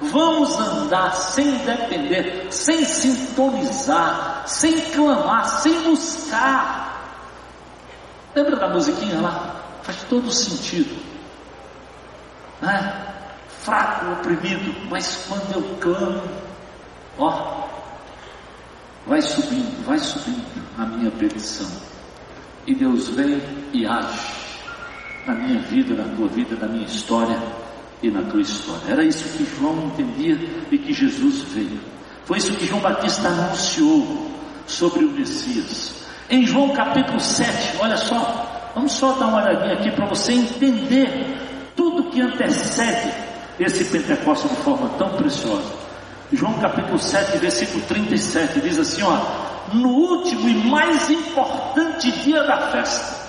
[0.00, 6.82] vamos andar sem depender, sem sintonizar, sem clamar, sem buscar?
[8.34, 9.56] Lembra da musiquinha lá?
[9.82, 11.11] Faz todo sentido.
[12.62, 13.08] Né?
[13.60, 16.22] Fraco, oprimido, mas quando eu clamo,
[17.18, 17.68] ó,
[19.06, 21.68] vai subindo, vai subindo a minha petição.
[22.66, 24.42] E Deus vem e age
[25.26, 27.36] na minha vida, na tua vida, na minha história
[28.02, 28.82] e na tua história.
[28.88, 30.38] Era isso que João entendia
[30.70, 31.80] e que Jesus veio.
[32.24, 34.30] Foi isso que João Batista anunciou
[34.66, 35.94] sobre o Messias.
[36.30, 41.31] Em João capítulo 7, olha só, vamos só dar uma olhadinha aqui para você entender
[41.76, 43.12] tudo que antecede
[43.58, 45.72] esse Pentecostes de forma tão preciosa.
[46.32, 49.18] João capítulo 7, versículo 37 diz assim: ó,
[49.74, 53.22] no último e mais importante dia da festa,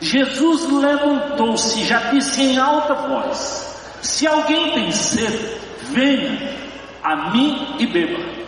[0.00, 5.56] Jesus levantou-se e já disse em alta voz: Se alguém tem sede,
[5.90, 6.54] venha
[7.02, 8.44] a mim e beba.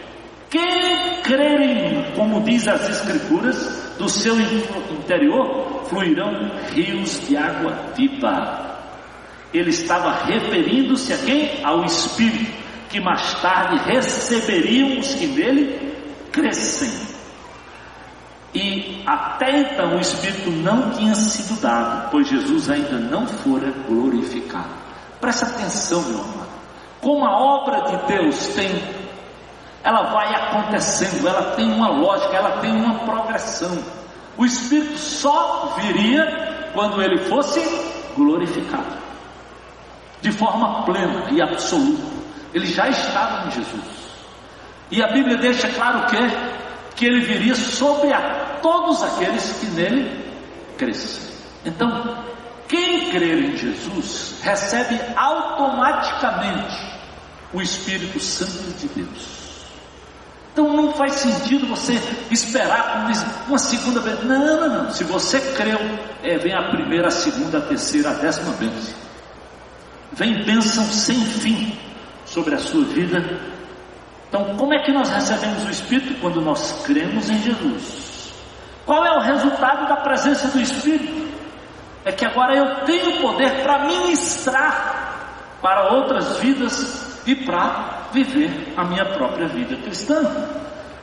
[0.50, 3.56] Quem crer em mim, como diz as Escrituras,
[3.98, 8.75] do seu interior fluirão rios de água viva.
[9.52, 11.64] Ele estava referindo-se a quem?
[11.64, 12.52] Ao Espírito,
[12.88, 15.94] que mais tarde receberiam os que nele
[16.32, 16.90] crescem.
[18.54, 24.70] E até então o Espírito não tinha sido dado, pois Jesus ainda não fora glorificado.
[25.20, 26.46] Presta atenção, meu amado.
[27.00, 28.70] Como a obra de Deus tem,
[29.84, 33.78] ela vai acontecendo, ela tem uma lógica, ela tem uma progressão.
[34.36, 37.60] O Espírito só viria quando ele fosse
[38.16, 38.96] glorificado,
[40.20, 42.02] de forma plena e absoluta.
[42.54, 43.96] Ele já estava em Jesus.
[44.90, 46.16] E a Bíblia deixa claro que
[46.96, 50.34] que ele viria sobre a todos aqueles que nele
[50.78, 51.30] crescem.
[51.64, 52.24] Então,
[52.66, 56.74] quem crer em Jesus recebe automaticamente
[57.52, 59.36] o Espírito Santo de Deus.
[60.52, 62.00] Então não faz sentido você
[62.30, 63.06] esperar
[63.46, 64.24] uma segunda vez.
[64.24, 64.90] Não, não, não.
[64.90, 65.78] Se você creu,
[66.22, 68.94] é, vem a primeira, a segunda, a terceira, a décima bênção.
[70.16, 71.78] Vem bênção sem fim
[72.24, 73.22] sobre a sua vida.
[74.28, 76.20] Então, como é que nós recebemos o Espírito?
[76.20, 78.32] Quando nós cremos em Jesus.
[78.84, 81.26] Qual é o resultado da presença do Espírito?
[82.04, 84.96] É que agora eu tenho poder para ministrar
[85.60, 90.22] para outras vidas e para viver a minha própria vida cristã.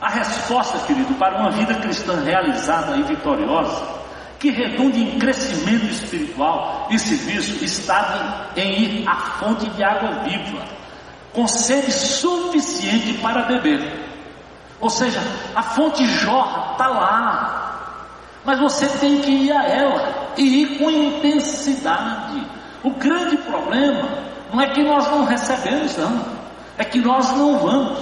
[0.00, 4.03] A resposta, querido, para uma vida cristã realizada e vitoriosa,
[4.44, 6.86] que redunde em crescimento espiritual.
[6.90, 10.62] E serviço, está em ir à fonte de água viva,
[11.32, 14.04] com sede suficiente para beber.
[14.82, 15.18] Ou seja,
[15.54, 18.00] a fonte jorra, está lá,
[18.44, 22.46] mas você tem que ir a ela e ir com intensidade.
[22.82, 24.06] O grande problema
[24.52, 26.22] não é que nós não recebemos, não,
[26.76, 27.98] é que nós não vamos,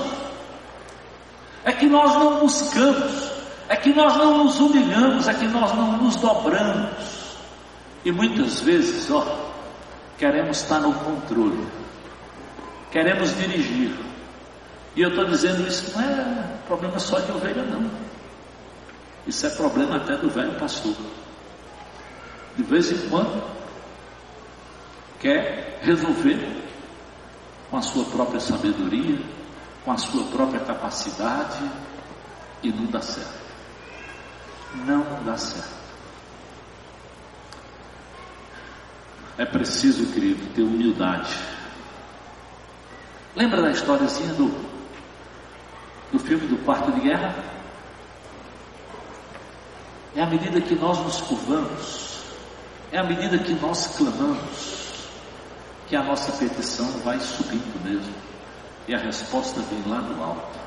[1.65, 3.32] é que nós não buscamos,
[3.73, 6.91] é que nós não nos humilhamos, é que nós não nos dobramos.
[8.05, 9.25] E muitas vezes, ó,
[10.19, 11.67] queremos estar no controle,
[12.91, 13.97] queremos dirigir.
[14.95, 17.91] E eu estou dizendo isso não é problema só de ovelha, não.
[19.27, 20.95] Isso é problema até do velho pastor.
[22.55, 23.43] De vez em quando,
[25.19, 26.63] quer resolver
[27.71, 29.19] com a sua própria sabedoria,
[29.83, 31.65] com a sua própria capacidade,
[32.63, 33.42] e não dá certo.
[34.75, 35.83] Não dá certo.
[39.39, 41.37] É preciso, querido, ter humildade.
[43.35, 44.49] Lembra da historiazinha do,
[46.13, 47.35] do filme do quarto de guerra?
[50.15, 52.23] É à medida que nós nos curvamos,
[52.91, 55.09] é à medida que nós clamamos,
[55.89, 58.15] que a nossa petição vai subindo mesmo.
[58.87, 60.59] E a resposta vem lá do alto.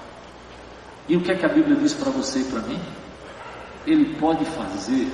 [1.07, 2.81] E o que é que a Bíblia diz para você e para mim?
[3.85, 5.11] Ele pode fazer,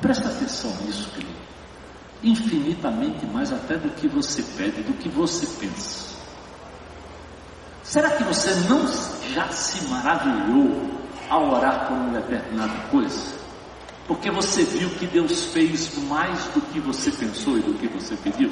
[0.00, 1.38] presta atenção nisso, querido,
[2.22, 6.16] infinitamente mais até do que você pede, do que você pensa.
[7.82, 8.86] Será que você não
[9.32, 10.90] já se maravilhou
[11.30, 13.38] ao orar por uma determinada coisa?
[14.06, 18.16] Porque você viu que Deus fez mais do que você pensou e do que você
[18.16, 18.50] pediu?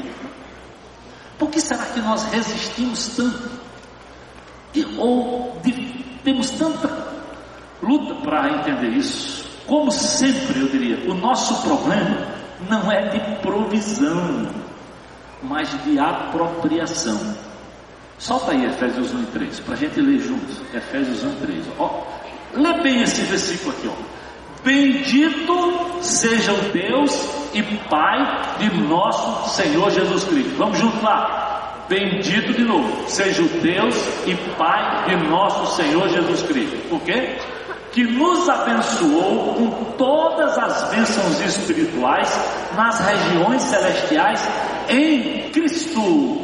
[1.39, 3.51] Por que será que nós resistimos tanto?
[4.75, 6.89] E, ou de, temos tanta
[7.83, 9.36] luta para entender isso.
[9.67, 12.29] Como sempre, eu diria, o nosso problema
[12.69, 14.49] não é de provisão,
[15.43, 17.19] mas de apropriação.
[18.19, 20.63] Solta aí Efésios 1 e 3, para a gente ler juntos.
[20.73, 21.65] Efésios 1 e 3.
[21.79, 22.03] Ó,
[22.55, 23.89] lê bem esse versículo aqui.
[23.89, 24.17] Ó.
[24.65, 30.57] Bendito seja o Deus e Pai de nosso Senhor Jesus Cristo.
[30.57, 31.85] Vamos juntos lá.
[31.89, 33.95] Bendito de novo seja o Deus
[34.27, 36.77] e Pai de nosso Senhor Jesus Cristo.
[36.89, 37.37] Por quê?
[37.97, 42.31] Que nos abençoou com todas as bênçãos espirituais
[42.75, 44.47] nas regiões celestiais
[44.87, 46.43] em Cristo.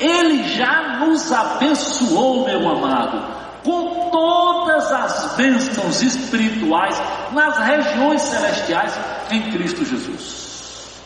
[0.00, 3.22] Ele já nos abençoou, meu amado,
[3.62, 6.98] com todas as bênçãos espirituais
[7.32, 8.98] nas regiões celestiais
[9.30, 11.02] em Cristo Jesus.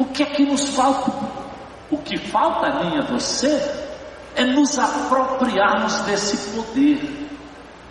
[0.00, 1.12] O que é que nos falta?
[1.92, 3.56] O que falta a mim e a você
[4.34, 7.19] é nos apropriarmos desse poder,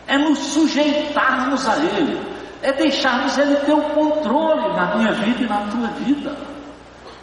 [0.09, 2.21] é nos sujeitarmos a Ele,
[2.61, 6.35] é deixarmos Ele ter o controle na minha vida e na tua vida.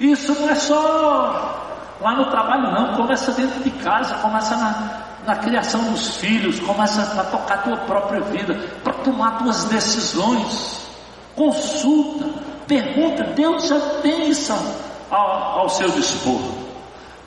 [0.01, 1.65] Isso não é só
[2.01, 7.03] Lá no trabalho não, começa dentro de casa, começa na, na criação dos filhos, começa
[7.03, 10.87] a tocar a tua própria vida, para tomar tuas decisões.
[11.35, 12.27] Consulta,
[12.67, 14.53] pergunta, Deus já tem isso
[15.11, 16.41] ao, ao seu dispor.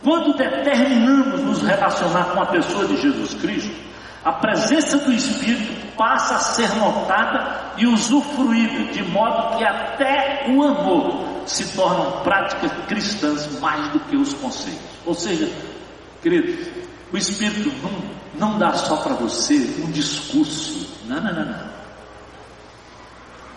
[0.04, 3.89] Quando determinamos nos relacionar com a pessoa de Jesus Cristo,
[4.24, 10.62] a presença do Espírito passa a ser notada e usufruída, de modo que até o
[10.64, 14.82] amor se tornam práticas cristãs mais do que os conceitos.
[15.06, 15.50] Ou seja,
[16.22, 16.68] queridos,
[17.12, 20.90] o Espírito não, não dá só para você um discurso.
[21.06, 21.70] Não, não, não, não.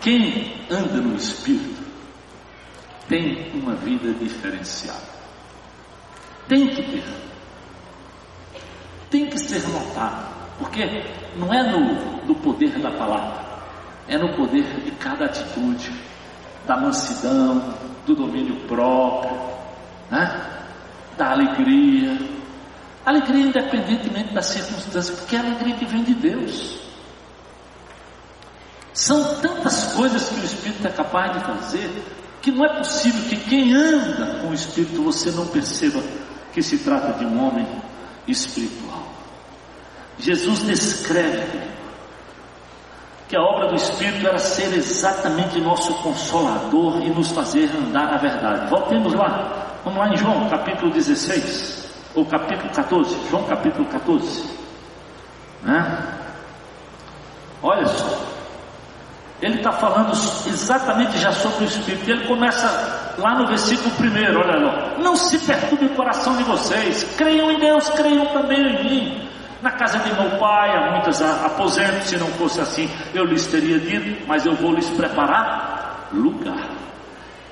[0.01, 1.83] Quem anda no Espírito
[3.09, 5.13] tem uma vida diferenciada.
[6.49, 7.05] Tem que ter.
[9.11, 10.32] Tem que ser notado.
[10.59, 10.85] Porque
[11.37, 13.43] não é no, no poder da palavra,
[14.09, 15.93] é no poder de cada atitude
[16.67, 17.75] da mansidão,
[18.07, 19.37] do domínio próprio,
[20.11, 20.41] né?
[21.17, 22.19] da alegria.
[23.05, 26.79] Alegria independentemente das circunstâncias, porque é a alegria que vem de Deus.
[28.93, 31.91] São tantas coisas que o Espírito é capaz de fazer
[32.43, 36.03] que não é possível que quem anda com o Espírito você não perceba
[36.53, 37.67] que se trata de um homem
[38.27, 39.02] espiritual.
[40.19, 41.61] Jesus descreve
[43.29, 48.19] que a obra do Espírito era ser exatamente nosso consolador e nos fazer andar na
[48.19, 48.69] verdade.
[48.69, 54.51] Voltemos lá, vamos lá em João capítulo 16, ou capítulo 14, João capítulo 14.
[55.63, 56.19] Né?
[57.63, 58.33] Olha só,
[59.43, 60.13] ele está falando
[60.47, 62.09] exatamente já sobre o Espírito.
[62.09, 64.99] Ele começa lá no versículo 1, olha lá.
[64.99, 69.29] Não se perturbe o coração de vocês, creiam em Deus, creiam também em mim.
[69.63, 73.79] Na casa de meu pai há muitos aposentos, se não fosse assim, eu lhes teria
[73.79, 76.69] dito, mas eu vou lhes preparar lugar.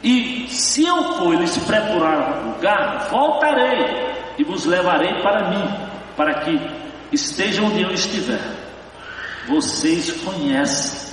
[0.02, 5.64] E se eu for lhes preparar lugar, voltarei e vos levarei para mim,
[6.16, 6.60] para que
[7.12, 8.40] estejam onde eu estiver.
[9.46, 11.12] Vocês conhecem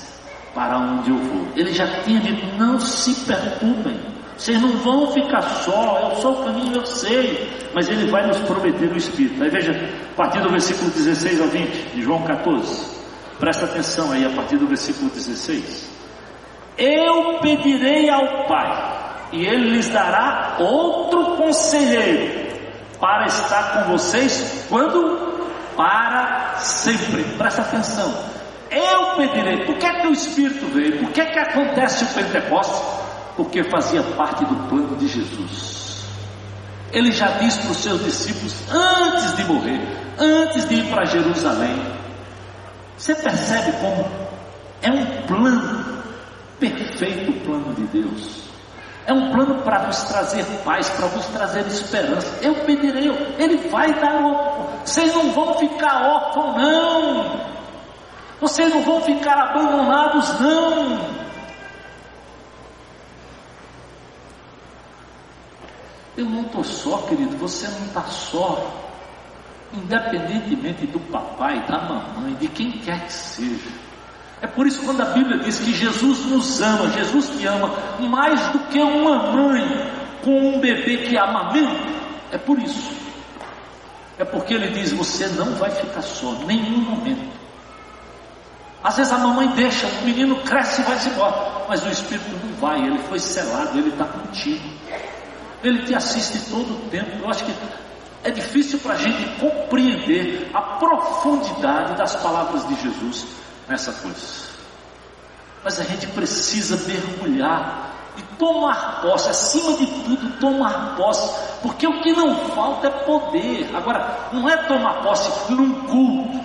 [0.56, 1.48] para onde eu vou.
[1.56, 4.00] Ele já tinha dito: não se perturbem.
[4.38, 7.70] Vocês não vão ficar só, eu sou o caminho, eu sei.
[7.74, 9.44] Mas ele vai nos prometer o Espírito.
[9.44, 12.98] Aí veja, a partir do versículo 16 ao 20, de João 14.
[13.40, 15.90] Presta atenção aí, a partir do versículo 16.
[16.78, 22.48] Eu pedirei ao Pai, e Ele lhes dará outro conselheiro,
[23.00, 25.36] para estar com vocês quando?
[25.76, 27.24] Para sempre.
[27.38, 28.14] Presta atenção.
[28.70, 29.66] Eu pedirei.
[29.66, 31.00] Por que, é que o Espírito veio?
[31.00, 33.07] Por que, é que acontece o Pentecostes?
[33.38, 36.04] Porque fazia parte do plano de Jesus.
[36.92, 39.80] Ele já disse para os seus discípulos antes de morrer,
[40.18, 41.80] antes de ir para Jerusalém.
[42.98, 44.06] Você percebe como
[44.82, 46.04] é um plano
[46.60, 48.48] perfeito o plano de Deus.
[49.06, 52.40] É um plano para nos trazer paz, para nos trazer esperança.
[52.42, 54.68] Eu pedirei, Ele vai dar outro.
[54.84, 57.40] Vocês não vão ficar órfãos, não.
[58.42, 61.27] Vocês não vão ficar abandonados, não.
[66.18, 68.84] Eu não estou só, querido, você não está só.
[69.72, 73.70] Independentemente do papai, da mamãe, de quem quer que seja.
[74.41, 78.39] É por isso quando a Bíblia diz que Jesus nos ama, Jesus te ama mais
[78.49, 79.91] do que uma mãe
[80.24, 81.97] com um bebê que amamenta.
[82.32, 82.91] É por isso.
[84.18, 87.38] É porque ele diz: você não vai ficar só, nenhum momento.
[88.84, 92.30] Às vezes a mamãe deixa, o menino cresce e vai se embora, mas o Espírito
[92.43, 94.77] não vai, ele foi selado, ele está contigo.
[95.64, 97.18] Ele te assiste todo o tempo.
[97.20, 97.53] Eu acho que
[98.24, 103.26] é difícil para a gente compreender a profundidade das palavras de Jesus
[103.68, 104.47] nessa coisa.
[105.64, 107.88] Mas a gente precisa mergulhar
[108.18, 111.30] e tomar posse, acima de tudo, tomar posse,
[111.62, 113.70] porque o que não falta é poder.
[113.76, 116.39] Agora, não é tomar posse num culto,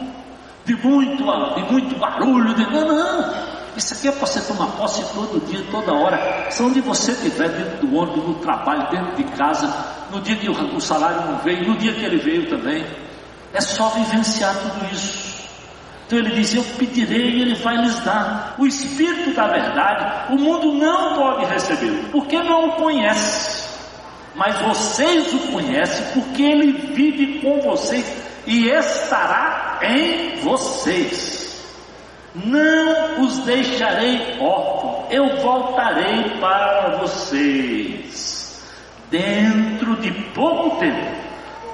[0.65, 3.52] de muito, de muito barulho, de, não, não.
[3.77, 6.51] Isso aqui é para você tomar posse todo dia, toda hora.
[6.51, 9.73] Se onde você estiver, dentro do ônibus, no trabalho, dentro de casa,
[10.11, 12.85] no dia que o salário não veio, no dia que ele veio também.
[13.55, 15.33] É só vivenciar tudo isso.
[16.07, 18.55] Então ele diz: Eu pedirei e ele vai lhes dar.
[18.59, 23.63] O Espírito da verdade, o mundo não pode recebê-lo, porque não o conhece.
[24.35, 28.05] Mas vocês o conhecem, porque ele vive com vocês
[28.47, 31.52] e estará em vocês.
[32.35, 38.63] Não os deixarei órfãos, eu voltarei para vocês.
[39.11, 41.15] Dentro de pouco tempo,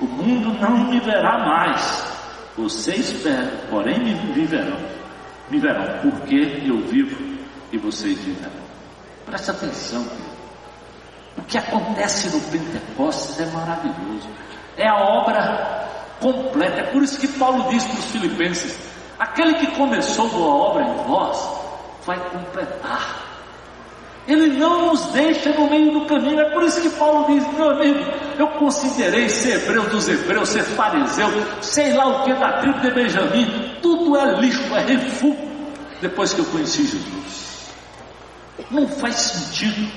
[0.00, 2.04] o mundo não me verá mais.
[2.56, 3.24] Vocês,
[3.70, 4.78] porém, me viverão.
[5.48, 7.16] Me verão, porque eu vivo
[7.70, 8.68] e vocês viverão.
[9.24, 10.04] Presta atenção,
[11.36, 14.28] O que acontece no Pentecostes é maravilhoso.
[14.76, 15.86] É a obra
[16.20, 16.80] completa.
[16.80, 18.87] É por isso que Paulo diz para os filipenses:
[19.18, 21.38] Aquele que começou boa obra em vós,
[22.06, 23.28] vai completar.
[24.26, 26.38] Ele não nos deixa no meio do caminho.
[26.38, 27.98] É por isso que Paulo diz: meu amigo,
[28.38, 31.28] eu considerei ser hebreu dos hebreus, ser fariseu,
[31.62, 33.74] sei lá o que da tribo de Benjamim.
[33.80, 35.48] Tudo é lixo, é refúgio.
[36.00, 37.72] Depois que eu conheci Jesus,
[38.70, 39.90] não faz sentido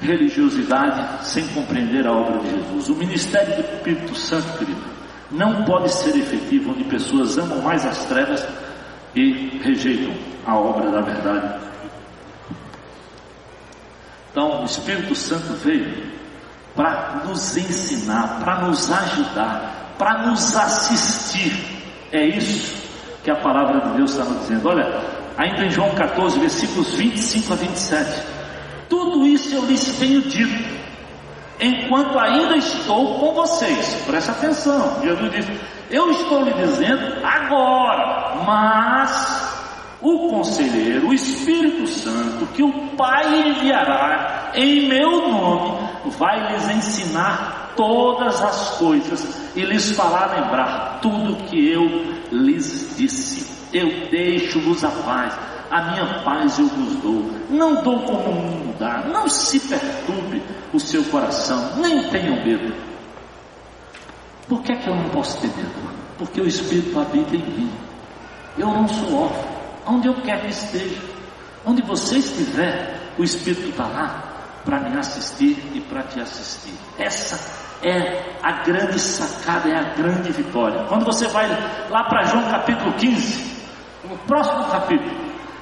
[0.00, 2.88] religiosidade sem compreender a obra de Jesus.
[2.88, 4.97] O ministério do Espírito Santo, querido,
[5.30, 8.46] não pode ser efetivo onde pessoas amam mais as trevas
[9.14, 10.14] e rejeitam
[10.46, 11.60] a obra da verdade.
[14.30, 16.12] Então, o Espírito Santo veio
[16.74, 21.52] para nos ensinar, para nos ajudar, para nos assistir.
[22.12, 22.88] É isso
[23.24, 24.68] que a palavra de Deus está nos dizendo.
[24.68, 24.86] Olha,
[25.36, 28.22] ainda em João 14, versículos 25 a 27.
[28.88, 30.87] Tudo isso eu lhes tenho dito
[31.60, 34.02] enquanto ainda estou com vocês.
[34.06, 39.48] Preste atenção, Jesus disse: Eu estou lhe dizendo agora, mas
[40.00, 45.88] o conselheiro, o Espírito Santo, que o Pai enviará em meu nome,
[46.18, 51.84] vai lhes ensinar todas as coisas e lhes fará lembrar tudo que eu
[52.30, 53.58] lhes disse.
[53.70, 57.30] Eu deixo-vos a paz a minha paz eu vos dou.
[57.50, 59.04] Não dou como o mundo dá.
[59.06, 60.42] Não se perturbe
[60.72, 62.74] o seu coração, nem tenham medo.
[64.48, 65.98] Por que é que eu não posso ter medo?
[66.16, 67.70] Porque o Espírito habita em mim.
[68.56, 69.58] Eu não sou órfão.
[69.86, 71.00] Onde eu quero que esteja,
[71.64, 74.24] onde você estiver, o Espírito está lá
[74.64, 76.74] para me assistir e para te assistir.
[76.98, 77.38] Essa
[77.82, 80.84] é a grande sacada, é a grande vitória.
[80.88, 81.48] Quando você vai
[81.90, 83.58] lá para João capítulo 15,
[84.08, 85.16] no próximo capítulo,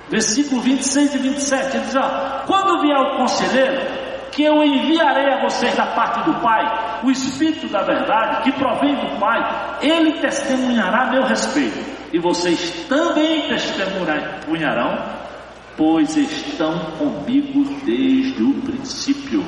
[0.08, 4.05] versículo 26 e 27, ele diz: ó, quando vier o conselheiro,
[4.36, 8.94] que eu enviarei a vocês da parte do Pai, o Espírito da verdade, que provém
[8.94, 11.78] do Pai, ele testemunhará meu respeito,
[12.12, 14.98] e vocês também testemunharão,
[15.74, 19.42] pois estão comigo desde o princípio.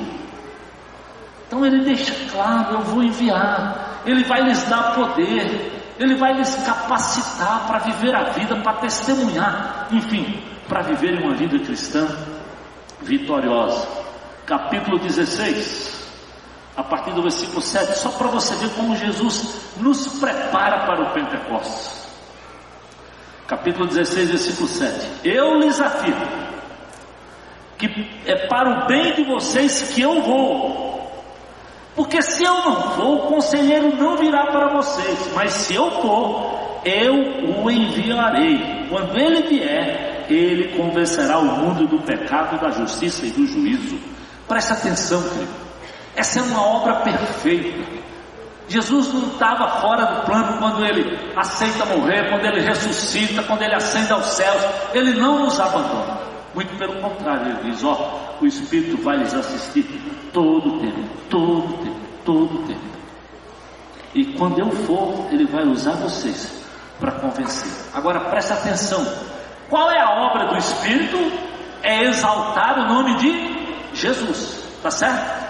[1.45, 6.55] Então ele deixa claro: eu vou enviar, ele vai lhes dar poder, ele vai lhes
[6.65, 12.07] capacitar para viver a vida, para testemunhar, enfim, para viverem uma vida cristã
[13.03, 13.98] vitoriosa.
[14.49, 16.09] Capítulo 16,
[16.75, 21.13] a partir do versículo 7, só para você ver como Jesus nos prepara para o
[21.13, 22.09] Pentecostes.
[23.45, 25.07] Capítulo 16, versículo 7.
[25.23, 26.25] Eu lhes afirmo
[27.77, 27.87] que
[28.25, 31.11] é para o bem de vocês que eu vou.
[31.95, 35.31] Porque se eu não for, o conselheiro não virá para vocês.
[35.35, 38.87] Mas se eu for, eu o enviarei.
[38.89, 44.08] Quando ele vier, ele convencerá o mundo do pecado, da justiça e do juízo.
[44.49, 45.53] Presta atenção, querido.
[46.15, 47.99] Essa é uma obra perfeita.
[48.67, 53.75] Jesus não estava fora do plano quando ele aceita morrer, quando ele ressuscita, quando ele
[53.75, 54.61] ascende aos céus.
[54.93, 56.19] Ele não nos abandona.
[56.55, 59.83] Muito pelo contrário, ele diz: Ó, o Espírito vai lhes assistir
[60.33, 62.89] todo o tempo, todo o tempo, todo o tempo.
[64.15, 66.65] E quando eu for, ele vai usar vocês
[66.99, 67.71] para convencer.
[67.93, 69.05] Agora presta atenção:
[69.69, 71.17] qual é a obra do Espírito?
[71.81, 73.58] É exaltar o nome de
[73.99, 75.47] Jesus, tá certo?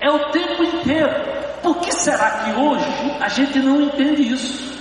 [0.00, 1.34] É o tempo inteiro.
[1.62, 2.84] Por que será que hoje
[3.20, 4.74] a gente não entende isso?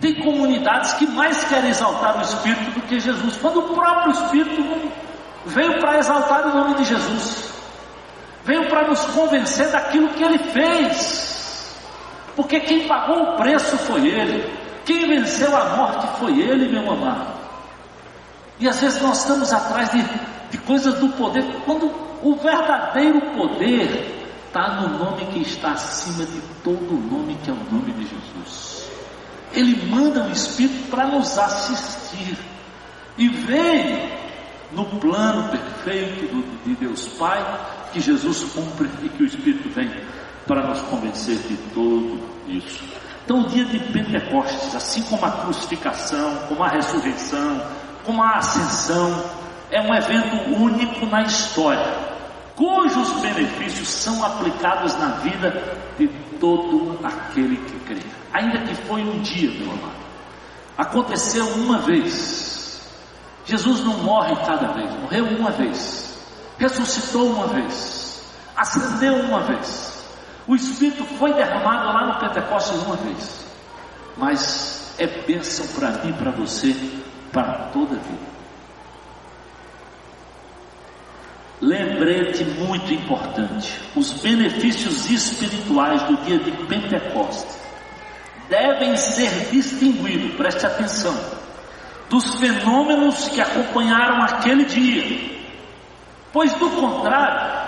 [0.00, 4.92] Tem comunidades que mais querem exaltar o Espírito do que Jesus, quando o próprio Espírito
[5.46, 7.54] veio para exaltar o nome de Jesus
[8.44, 11.76] veio para nos convencer daquilo que ele fez.
[12.36, 14.52] Porque quem pagou o preço foi Ele,
[14.84, 17.32] quem venceu a morte foi Ele, meu amado.
[18.58, 20.04] E às vezes nós estamos atrás de,
[20.50, 21.90] de coisas do poder, quando
[22.22, 27.72] o verdadeiro poder está no nome que está acima de todo nome, que é o
[27.72, 28.88] nome de Jesus.
[29.52, 32.36] Ele manda o Espírito para nos assistir.
[33.16, 34.12] E vem
[34.72, 37.42] no plano perfeito de Deus Pai,
[37.92, 39.90] que Jesus cumpre e que o Espírito vem
[40.46, 42.82] para nos convencer de tudo isso.
[43.24, 47.62] Então, o dia de Pentecostes, assim como a crucificação, como a ressurreição,
[48.04, 49.24] como a ascensão,
[49.74, 51.84] é um evento único na história,
[52.54, 55.50] cujos benefícios são aplicados na vida
[55.98, 56.06] de
[56.38, 58.00] todo aquele que crê.
[58.32, 59.96] Ainda que foi um dia, meu amado,
[60.78, 62.80] aconteceu uma vez.
[63.44, 66.24] Jesus não morre cada vez, morreu uma vez,
[66.56, 70.06] ressuscitou uma vez, ascendeu uma vez.
[70.46, 73.44] O Espírito foi derramado lá no Pentecostes uma vez,
[74.16, 76.76] mas é bênção para mim para você
[77.32, 78.33] para toda a vida.
[81.60, 87.64] Lembrete muito importante: os benefícios espirituais do dia de Pentecostes
[88.48, 91.18] devem ser distinguidos, preste atenção,
[92.10, 95.38] dos fenômenos que acompanharam aquele dia,
[96.32, 97.64] pois do contrário,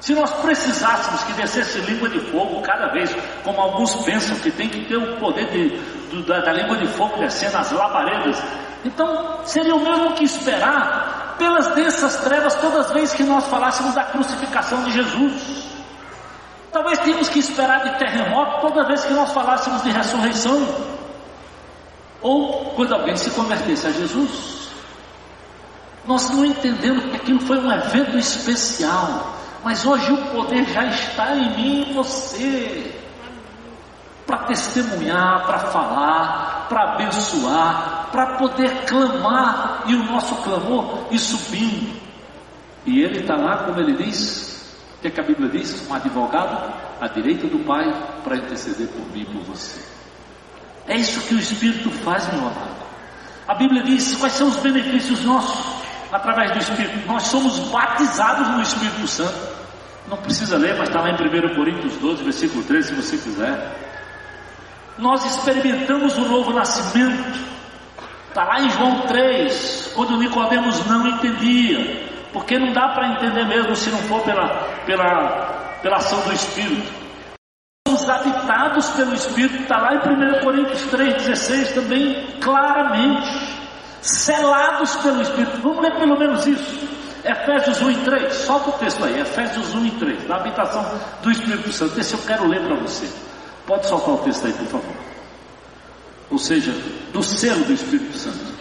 [0.00, 3.14] se nós precisássemos que descesse língua de fogo cada vez,
[3.44, 7.18] como alguns pensam que tem que ter o poder de, da, da língua de fogo
[7.18, 8.42] descer nas labaredas,
[8.84, 13.94] então seria o mesmo que esperar pelas densas trevas todas as vezes que nós falássemos
[13.94, 15.64] da crucificação de Jesus.
[16.72, 20.66] Talvez tínhamos que esperar de terremoto toda vez que nós falássemos de ressurreição.
[22.20, 24.68] Ou quando alguém se convertesse a Jesus.
[26.06, 29.36] Nós não entendemos que aquilo foi um evento especial.
[29.62, 33.00] Mas hoje o poder já está em mim e você
[34.26, 42.00] para testemunhar, para falar, para abençoar, para poder clamar e o nosso clamor ir subindo.
[42.84, 45.88] E ele está lá, como ele diz, o que, é que a Bíblia diz?
[45.88, 47.84] Um advogado à direita do Pai
[48.24, 49.80] para interceder por mim e por você.
[50.86, 52.82] É isso que o Espírito faz, meu amado.
[53.46, 55.82] A Bíblia diz quais são os benefícios nossos
[56.12, 57.06] através do Espírito.
[57.06, 59.62] Nós somos batizados no Espírito Santo.
[60.08, 63.91] Não precisa ler, mas está lá em 1 Coríntios 12, versículo 13, se você quiser.
[64.98, 67.52] Nós experimentamos o novo nascimento.
[68.28, 72.10] Está lá em João 3, quando Nicodemos não entendia.
[72.32, 74.48] Porque não dá para entender mesmo se não for pela,
[74.86, 76.90] pela, pela ação do Espírito.
[77.86, 83.28] Somos habitados pelo Espírito, está lá em 1 Coríntios 3,16 também, claramente
[84.00, 85.60] selados pelo Espírito.
[85.62, 86.88] Vamos ler pelo menos isso.
[87.24, 90.84] Efésios 1 e 3, solta o texto aí, Efésios 1 e 3, da habitação
[91.22, 92.00] do Espírito Santo.
[92.00, 93.08] Esse eu quero ler para você.
[93.66, 94.96] Pode soltar o texto aí, por favor.
[96.30, 96.72] Ou seja,
[97.12, 98.52] do selo do Espírito Santo.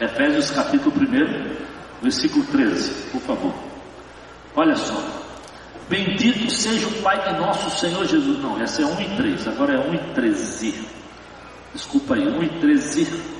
[0.00, 1.56] Efésios capítulo 1,
[2.02, 3.54] versículo 13, por favor.
[4.56, 5.00] Olha só.
[5.88, 8.38] Bendito seja o Pai de nosso Senhor Jesus.
[8.40, 10.88] Não, essa é 1 e 3, agora é 1 e 13.
[11.74, 13.34] Desculpa aí, 1 e 13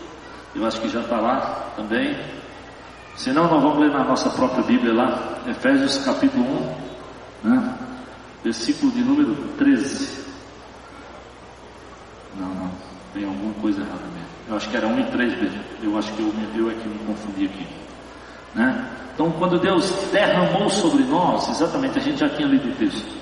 [0.55, 2.17] eu acho que já está lá também.
[3.17, 6.45] Se não, nós vamos ler na nossa própria Bíblia lá, Efésios capítulo
[7.45, 7.79] 1, né?
[8.43, 10.24] versículo de número 13.
[12.39, 12.71] Não, não,
[13.13, 14.29] tem alguma coisa errada mesmo.
[14.49, 15.61] Eu acho que era 1 e 3 mesmo.
[15.83, 17.67] Eu acho que eu, eu é que me confundi aqui.
[18.55, 18.91] Né?
[19.15, 23.17] Então, quando Deus derramou sobre nós, exatamente, a gente já tinha lido o texto.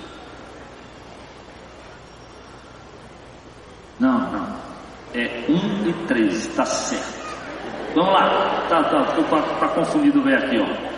[4.00, 4.56] Não, não.
[5.14, 7.22] É 1 e 3, está certo.
[7.94, 10.92] Vamos lá, tá, tá, tá, tá confundido ver aqui, ó.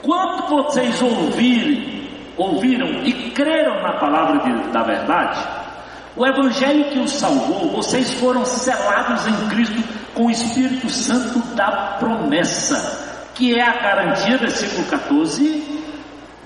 [0.00, 5.55] Quando vocês ouvirem, ouviram e creram na palavra de, da verdade,
[6.16, 9.82] o evangelho que os salvou, vocês foram selados em Cristo
[10.14, 15.76] com o Espírito Santo da promessa, que é a garantia, versículo 14,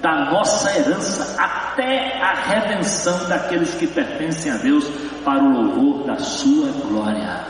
[0.01, 4.85] da nossa herança até a redenção daqueles que pertencem a Deus
[5.25, 7.41] para o louvor da sua glória.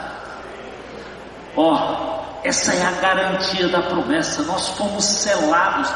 [1.56, 4.42] Ó, essa é a garantia da promessa.
[4.42, 5.90] Nós fomos selados.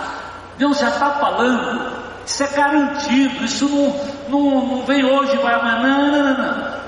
[0.56, 2.03] Deus já está falando.
[2.26, 3.44] Isso é garantido.
[3.44, 3.94] Isso não,
[4.28, 6.10] não, não vem hoje, vai amanhã.
[6.10, 6.84] Não, não, não.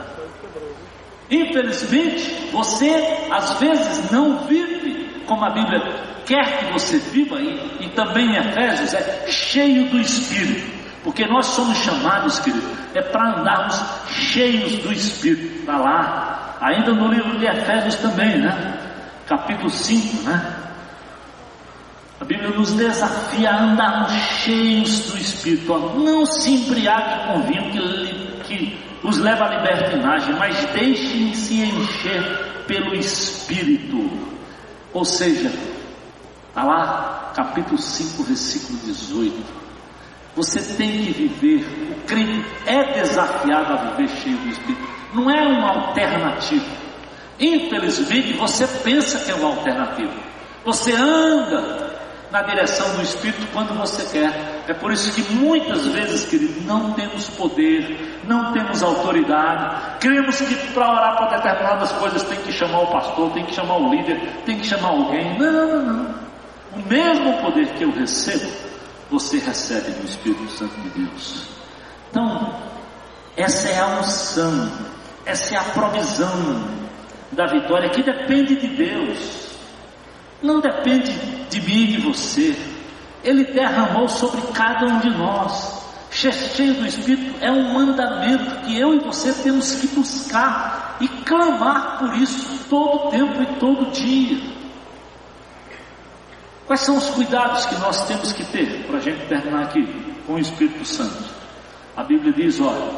[1.31, 5.81] Infelizmente, você às vezes não vive como a Bíblia
[6.25, 10.77] quer que você viva, e, e também em Efésios é cheio do Espírito.
[11.03, 15.61] Porque nós somos chamados, querido, é para andarmos cheios do Espírito.
[15.61, 18.77] Está lá, ainda no livro de Efésios também, né?
[19.27, 20.56] capítulo 5, né?
[22.19, 28.43] A Bíblia nos desafia a andarmos cheios do Espírito, não se embriague com vinho que,
[28.45, 34.11] que os leva à libertinagem, mas deixem-se encher pelo Espírito.
[34.95, 35.53] Ou seja,
[36.49, 39.67] está lá, capítulo 5, versículo 18.
[40.37, 45.43] Você tem que viver, o crente é desafiado a viver cheio do Espírito, não é
[45.47, 46.65] uma alternativa.
[47.39, 50.15] Infelizmente, você pensa que é uma alternativa.
[50.65, 51.96] Você anda
[52.31, 54.65] na direção do Espírito quando você quer.
[54.69, 59.99] É por isso que muitas vezes, querido, não temos poder, não temos autoridade.
[60.01, 63.77] Cremos que para orar para determinadas coisas tem que chamar o pastor, tem que chamar
[63.77, 65.39] o líder, tem que chamar alguém.
[65.39, 66.15] Não, não, não.
[66.75, 68.51] O mesmo poder que eu recebo,
[69.11, 71.49] você recebe do Espírito Santo de Deus.
[72.11, 72.55] Então,
[73.37, 74.73] essa é a unção,
[75.25, 76.65] essa é a provisão
[77.33, 79.46] da vitória que depende de Deus.
[80.43, 81.13] Não depende
[81.51, 82.57] de mim e de você.
[83.25, 85.85] Ele derramou sobre cada um de nós.
[86.11, 91.99] Cheio do Espírito é um mandamento que eu e você temos que buscar e clamar
[91.99, 94.57] por isso todo tempo e todo dia.
[96.67, 99.87] Quais são os cuidados que nós temos que ter para a gente terminar aqui
[100.27, 101.25] com o Espírito Santo?
[101.97, 102.93] A Bíblia diz: olha,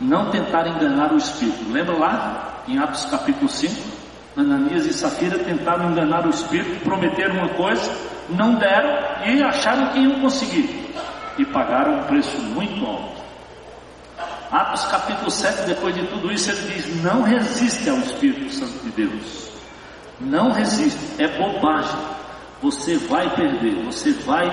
[0.00, 1.70] não tentar enganar o Espírito.
[1.70, 4.01] Lembra lá em Atos capítulo 5?
[4.36, 7.90] Ananias e Safira tentaram enganar o Espírito, prometeram uma coisa,
[8.30, 10.90] não deram e acharam que iam conseguir.
[11.38, 13.22] E pagaram um preço muito alto.
[14.50, 18.90] Atos capítulo 7, depois de tudo isso, ele diz: Não resiste ao Espírito Santo de
[18.90, 19.50] Deus.
[20.20, 21.98] Não resiste, é bobagem.
[22.60, 24.46] Você vai perder, você vai,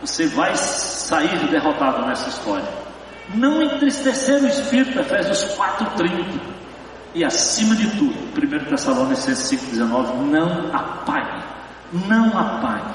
[0.00, 2.68] você vai sair derrotado nessa história.
[3.34, 6.57] Não entristecer o Espírito, Efésios 4,30.
[7.18, 11.42] E acima de tudo, 1 Tessalonicenses 5,19, não apague,
[12.06, 12.94] não apague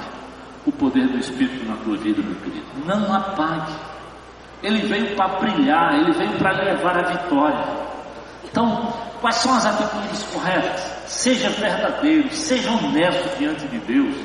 [0.65, 2.65] o poder do Espírito na tua vida, meu querido.
[2.85, 3.73] Não apague.
[4.63, 7.65] Ele veio para brilhar, ele veio para levar a vitória.
[8.45, 10.79] Então, quais são as atitudes corretas?
[11.05, 14.15] Seja verdadeiro, seja honesto diante de Deus.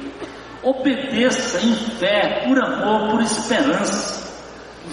[0.63, 4.33] Obedeça em fé, por amor, por esperança.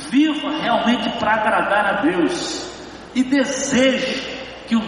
[0.10, 2.66] Viva realmente para agradar a Deus.
[3.14, 4.35] E deseje
[4.68, 4.82] que o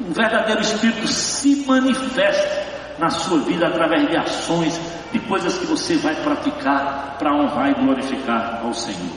[0.00, 4.78] verdadeiro Espírito se manifeste na sua vida através de ações,
[5.12, 9.16] de coisas que você vai praticar para honrar e glorificar ao Senhor.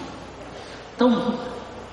[0.95, 1.37] Então,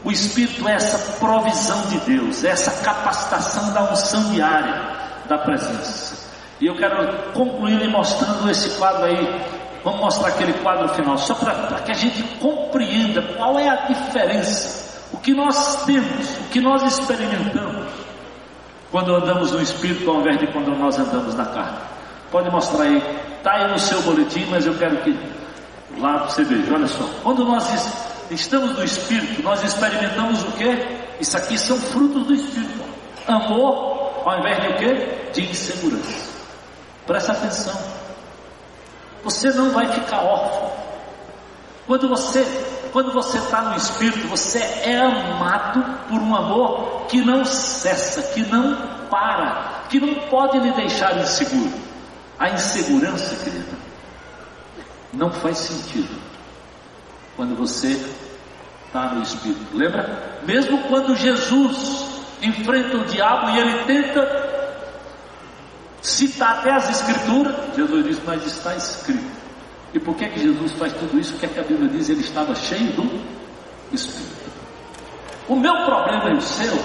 [0.05, 4.99] o Espírito é essa provisão de Deus, é essa capacitação da unção diária
[5.29, 6.31] da presença.
[6.61, 9.61] E eu quero concluir mostrando esse quadro aí.
[9.83, 15.01] Vamos mostrar aquele quadro final, só para que a gente compreenda qual é a diferença,
[15.11, 17.90] o que nós temos, o que nós experimentamos
[18.91, 21.79] quando andamos no Espírito ao invés de quando nós andamos na carne.
[22.31, 23.03] Pode mostrar aí,
[23.39, 25.19] está aí no seu boletim, mas eu quero que
[25.99, 27.09] lá você veja, olha só.
[27.23, 27.65] Quando nós
[28.31, 31.01] estamos no Espírito, nós experimentamos o que?
[31.21, 32.85] Isso aqui são frutos do Espírito.
[33.27, 35.33] Amor, ao invés de o que?
[35.33, 36.31] De insegurança.
[37.07, 37.79] Presta atenção.
[39.23, 40.73] Você não vai ficar órfão.
[41.87, 42.45] Quando você
[42.93, 48.43] quando você está no Espírito, você é amado por um amor que não cessa, que
[48.43, 48.77] não
[49.09, 51.73] para, que não pode lhe deixar inseguro.
[52.39, 53.77] A insegurança, querida,
[55.13, 56.21] não faz sentido
[57.37, 58.01] quando você
[58.87, 59.77] está no Espírito.
[59.77, 60.41] Lembra?
[60.45, 62.07] Mesmo quando Jesus
[62.43, 64.51] enfrenta o diabo e ele tenta
[66.01, 69.40] citar até as Escrituras, Jesus diz: Mas está escrito.
[69.93, 71.33] E por que, que Jesus faz tudo isso?
[71.33, 73.21] Porque é a Bíblia diz ele estava cheio do
[73.93, 74.41] Espírito.
[75.49, 76.79] O meu problema e o seu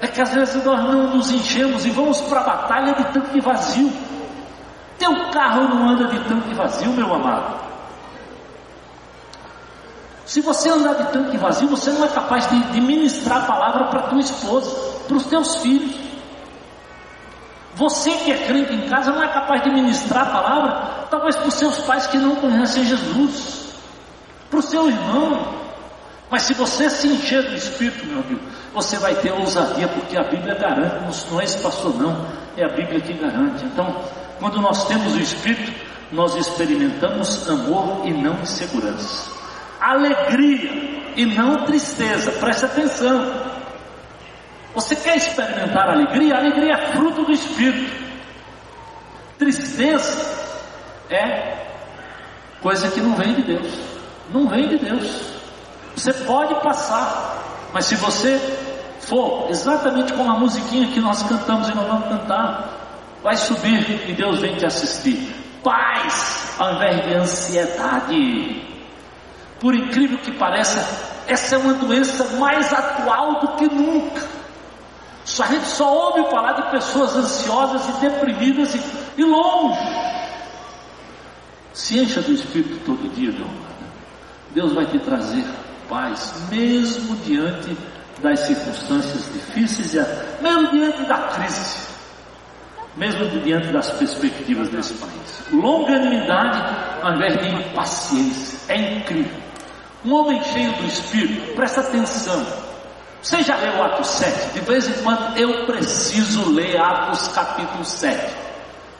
[0.00, 3.40] é que às vezes nós não nos enchemos e vamos para a batalha de tanque
[3.40, 3.90] vazio.
[4.98, 7.64] Teu carro não anda de tanque vazio, meu amado.
[10.26, 13.84] Se você andar de tanque vazio, você não é capaz de, de ministrar a palavra
[13.84, 14.70] para tua esposa,
[15.06, 16.03] para os teus filhos.
[17.74, 21.48] Você que é crente em casa não é capaz de ministrar a palavra, talvez para
[21.48, 23.74] os seus pais que não conhecem Jesus,
[24.48, 25.64] para o seu irmão.
[26.30, 28.40] Mas se você se encher do Espírito, meu amigo,
[28.72, 32.68] você vai ter ousadia, porque a Bíblia garante, não é esse pastor não, é a
[32.68, 33.64] Bíblia que garante.
[33.64, 34.04] Então,
[34.38, 35.72] quando nós temos o Espírito,
[36.12, 39.30] nós experimentamos amor e não insegurança,
[39.80, 43.53] alegria e não tristeza, preste atenção.
[44.74, 46.34] Você quer experimentar alegria?
[46.34, 48.04] A alegria é fruto do Espírito.
[49.38, 50.34] Tristeza
[51.08, 51.66] é
[52.60, 53.78] coisa que não vem de Deus.
[54.30, 55.34] Não vem de Deus.
[55.94, 58.38] Você pode passar, mas se você
[59.00, 64.12] for exatamente como a musiquinha que nós cantamos e nós vamos cantar, vai subir e
[64.12, 65.34] Deus vem te assistir.
[65.62, 68.74] Paz ao invés de ansiedade.
[69.60, 70.84] Por incrível que pareça,
[71.26, 74.43] essa é uma doença mais atual do que nunca.
[75.40, 78.80] A gente só ouve falar de pessoas ansiosas e deprimidas e,
[79.20, 79.80] e longe.
[81.72, 83.74] Se encha do Espírito todo dia, meu amado.
[84.50, 85.44] Deus vai te trazer
[85.88, 87.76] paz, mesmo diante
[88.20, 90.06] das circunstâncias difíceis,
[90.40, 91.88] mesmo diante da crise,
[92.96, 95.50] mesmo diante das perspectivas desse país.
[95.50, 99.42] Longanimidade ao invés de impaciência, é incrível.
[100.04, 102.63] Um homem cheio do Espírito, presta atenção.
[103.24, 104.52] Você já leu Atos 7?
[104.52, 108.36] De vez em quando eu preciso ler Atos capítulo 7.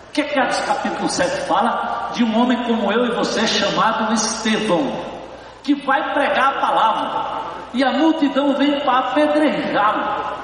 [0.09, 2.11] O que, é que Atos capítulo 7 fala?
[2.15, 5.15] De um homem como eu e você chamado Estevão
[5.63, 10.37] que vai pregar a palavra, e a multidão vem para apedrejá-lo.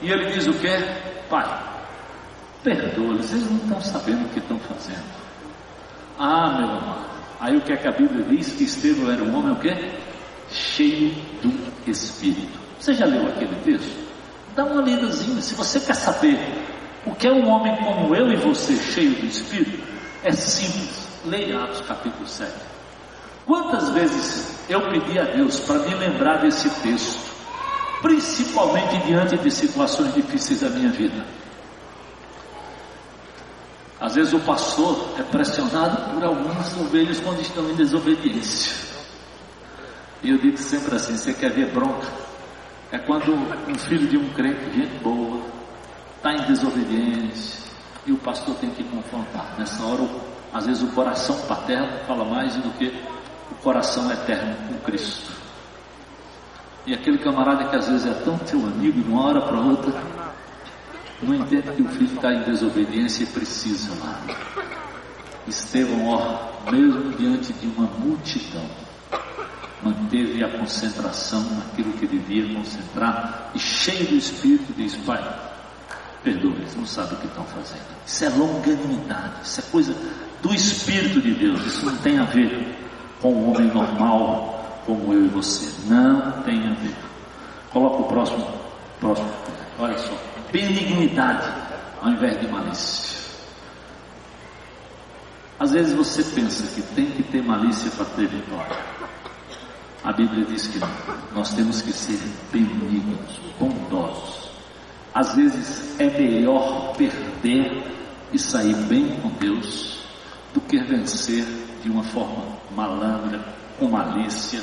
[0.00, 0.68] E ele diz o que?
[1.28, 1.44] Pai,
[2.62, 5.04] perdoa-lhes, eles não estão sabendo o que estão fazendo.
[6.18, 7.08] Ah, meu amado.
[7.40, 8.52] Aí o que é que a Bíblia diz?
[8.54, 9.92] Que Estevão era um homem o quê?
[10.50, 12.67] Cheio do Espírito.
[12.78, 14.08] Você já leu aquele texto?
[14.54, 15.40] Dá uma lidazinha.
[15.42, 16.38] Se você quer saber
[17.04, 19.82] o que é um homem como eu e você, cheio do Espírito,
[20.22, 21.08] é simples.
[21.24, 22.52] Leia Atos capítulo 7.
[23.44, 27.18] Quantas vezes eu pedi a Deus para me lembrar desse texto,
[28.02, 31.24] principalmente diante de situações difíceis da minha vida.
[34.00, 38.72] Às vezes o pastor é pressionado por algumas ovelhas quando estão em desobediência.
[40.22, 42.27] E eu digo sempre assim: você quer ver bronca?
[42.90, 45.42] É quando um filho de um crente, gente boa,
[46.16, 47.68] está em desobediência
[48.06, 49.54] e o pastor tem que confrontar.
[49.58, 50.08] Nessa hora,
[50.52, 52.86] às vezes o coração paterno fala mais do que
[53.50, 55.30] o coração eterno com Cristo.
[56.86, 59.92] E aquele camarada que às vezes é tão teu amigo, de uma hora para outra,
[61.22, 64.22] não entende que o filho está em desobediência e precisa lá.
[65.46, 68.64] Estevão, ó, mesmo diante de uma multidão,
[69.82, 75.22] manteve a concentração naquilo que devia concentrar e cheio do Espírito diz: Pai,
[76.22, 77.86] perdoa, eles não sabem o que estão fazendo.
[78.06, 79.96] Isso é longanimidade, isso é coisa
[80.42, 82.76] do Espírito de Deus, isso não tem a ver
[83.20, 85.70] com um homem normal como eu e você.
[85.86, 86.96] Não tem a ver.
[87.70, 88.46] Coloca o próximo,
[89.00, 89.30] próximo.
[89.78, 90.18] Olha só,
[90.50, 91.48] benignidade
[92.00, 93.18] ao invés de malícia.
[95.60, 98.97] Às vezes você pensa que tem que ter malícia para ter vitória.
[100.08, 100.80] A Bíblia diz que.
[101.34, 102.18] Nós temos que ser
[102.50, 104.50] benignos, bondosos.
[105.14, 107.84] Às vezes é melhor perder
[108.32, 110.02] e sair bem com Deus
[110.54, 111.44] do que vencer
[111.82, 112.42] de uma forma
[112.74, 113.38] malandra,
[113.78, 114.62] com malícia,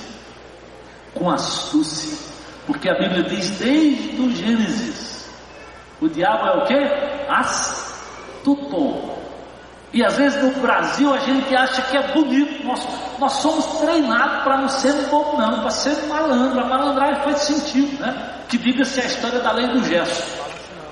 [1.14, 2.18] com astúcia,
[2.66, 5.30] porque a Bíblia diz desde o Gênesis:
[6.02, 7.32] o diabo é o que?
[7.32, 9.15] Astuto.
[9.96, 12.86] E às vezes no Brasil a gente acha que é bonito, nós,
[13.18, 16.60] nós somos treinados para não ser bom, não, para ser malandro.
[16.60, 18.44] A malandragem faz sentido, né?
[18.50, 20.22] Que diga-se a história da lei do gesto,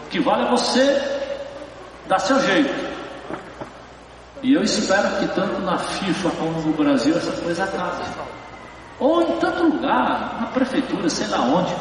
[0.10, 1.02] que vale você
[2.08, 2.74] dar seu jeito.
[4.42, 8.06] E eu espero que tanto na FIFA como no Brasil essa coisa acabe.
[9.02, 11.76] Ou em tanto lugar, na prefeitura, sei lá onde.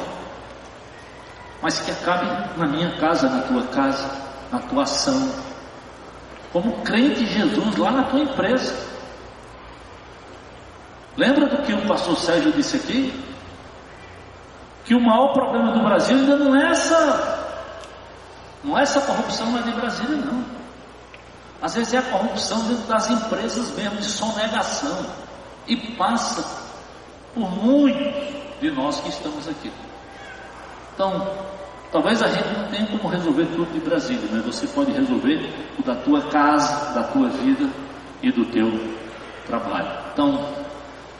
[1.62, 2.26] Mas que acabe
[2.58, 4.10] na minha casa, na tua casa,
[4.50, 5.51] na tua ação.
[6.52, 8.92] Como crente Jesus lá na tua empresa.
[11.16, 13.24] Lembra do que o pastor Sérgio disse aqui?
[14.84, 17.42] Que o maior problema do Brasil ainda não é essa,
[18.64, 20.44] não é essa corrupção lá de Brasília, não.
[21.60, 25.06] Às vezes é a corrupção dentro das empresas mesmo, de sonegação.
[25.66, 26.44] E passa
[27.32, 29.72] por muitos de nós que estamos aqui.
[30.92, 31.28] Então,
[31.92, 35.82] talvez a gente não tenha como resolver tudo de Brasília, mas você pode resolver o
[35.82, 37.68] da tua casa, da tua vida
[38.22, 38.72] e do teu
[39.46, 39.90] trabalho.
[40.12, 40.44] Então,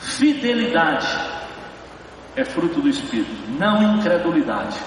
[0.00, 1.06] fidelidade
[2.34, 4.78] é fruto do Espírito, não incredulidade.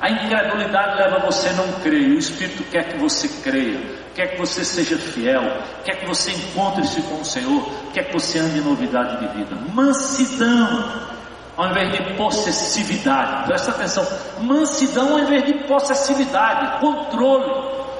[0.00, 4.38] A incredulidade leva você a não crer, o Espírito quer que você creia quer que
[4.38, 5.42] você seja fiel,
[5.84, 9.54] quer que você encontre-se com o Senhor, quer que você ande em novidade de vida.
[9.74, 11.15] Mansidão,
[11.56, 14.06] ao invés de possessividade, presta atenção,
[14.40, 17.50] mansidão ao invés de possessividade, controle,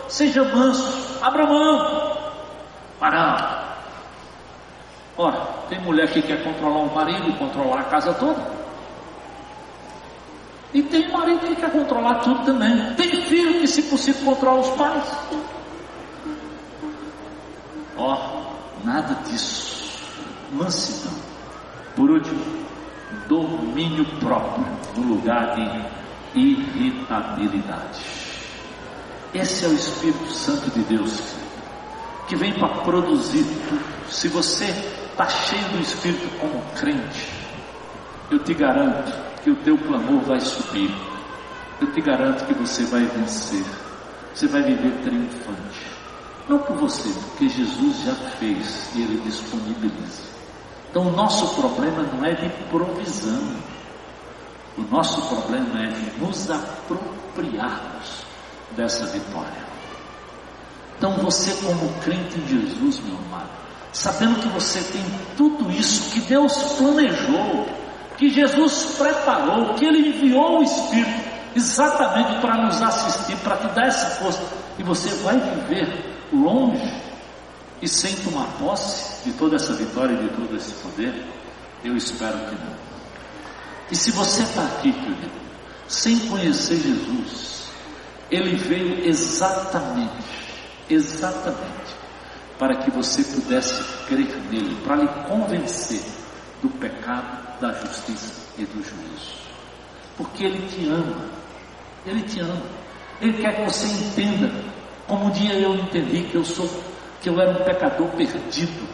[0.08, 2.16] seja manso, abra mão,
[3.00, 3.64] para.
[5.16, 8.56] Ora, tem mulher que quer controlar o marido, controlar a casa toda.
[10.74, 12.94] E tem marido que quer controlar tudo também.
[12.96, 15.04] Tem filho que, se possível, controla os pais.
[17.96, 19.90] Ó, oh, nada disso.
[20.52, 21.14] Mansidão.
[21.94, 22.65] Por último,
[23.28, 28.00] domínio próprio no lugar de irritabilidade.
[29.34, 31.36] Esse é o Espírito Santo de Deus
[32.28, 34.10] que vem para produzir tudo.
[34.10, 37.28] Se você está cheio do Espírito como crente,
[38.30, 40.90] eu te garanto que o teu clamor vai subir.
[41.80, 43.64] Eu te garanto que você vai vencer.
[44.34, 45.86] Você vai viver triunfante.
[46.48, 50.22] Não por você, porque Jesus já fez e Ele disponibiliza.
[50.96, 53.52] Então o nosso problema não é de provisão.
[54.78, 58.24] O nosso problema é de nos apropriarmos
[58.74, 59.66] dessa vitória.
[60.96, 63.50] Então você como crente em Jesus, meu amado,
[63.92, 65.04] sabendo que você tem
[65.36, 67.66] tudo isso que Deus planejou,
[68.16, 73.88] que Jesus preparou, que Ele enviou o Espírito exatamente para nos assistir, para te dar
[73.88, 74.42] essa força,
[74.78, 77.05] e você vai viver longe
[77.86, 81.24] e sem tomar posse de toda essa vitória e de todo esse poder?
[81.84, 82.76] Eu espero que não.
[83.92, 85.30] E se você está aqui, querido,
[85.86, 87.68] sem conhecer Jesus,
[88.28, 90.26] ele veio exatamente,
[90.90, 91.94] exatamente,
[92.58, 96.02] para que você pudesse crer nele, para lhe convencer
[96.60, 99.36] do pecado, da justiça e do juízo.
[100.16, 101.24] Porque ele te ama,
[102.04, 102.66] ele te ama,
[103.20, 104.50] ele quer que você entenda
[105.06, 106.68] como um dia eu entendi que eu sou,
[107.26, 108.88] que eu era um pecador perdido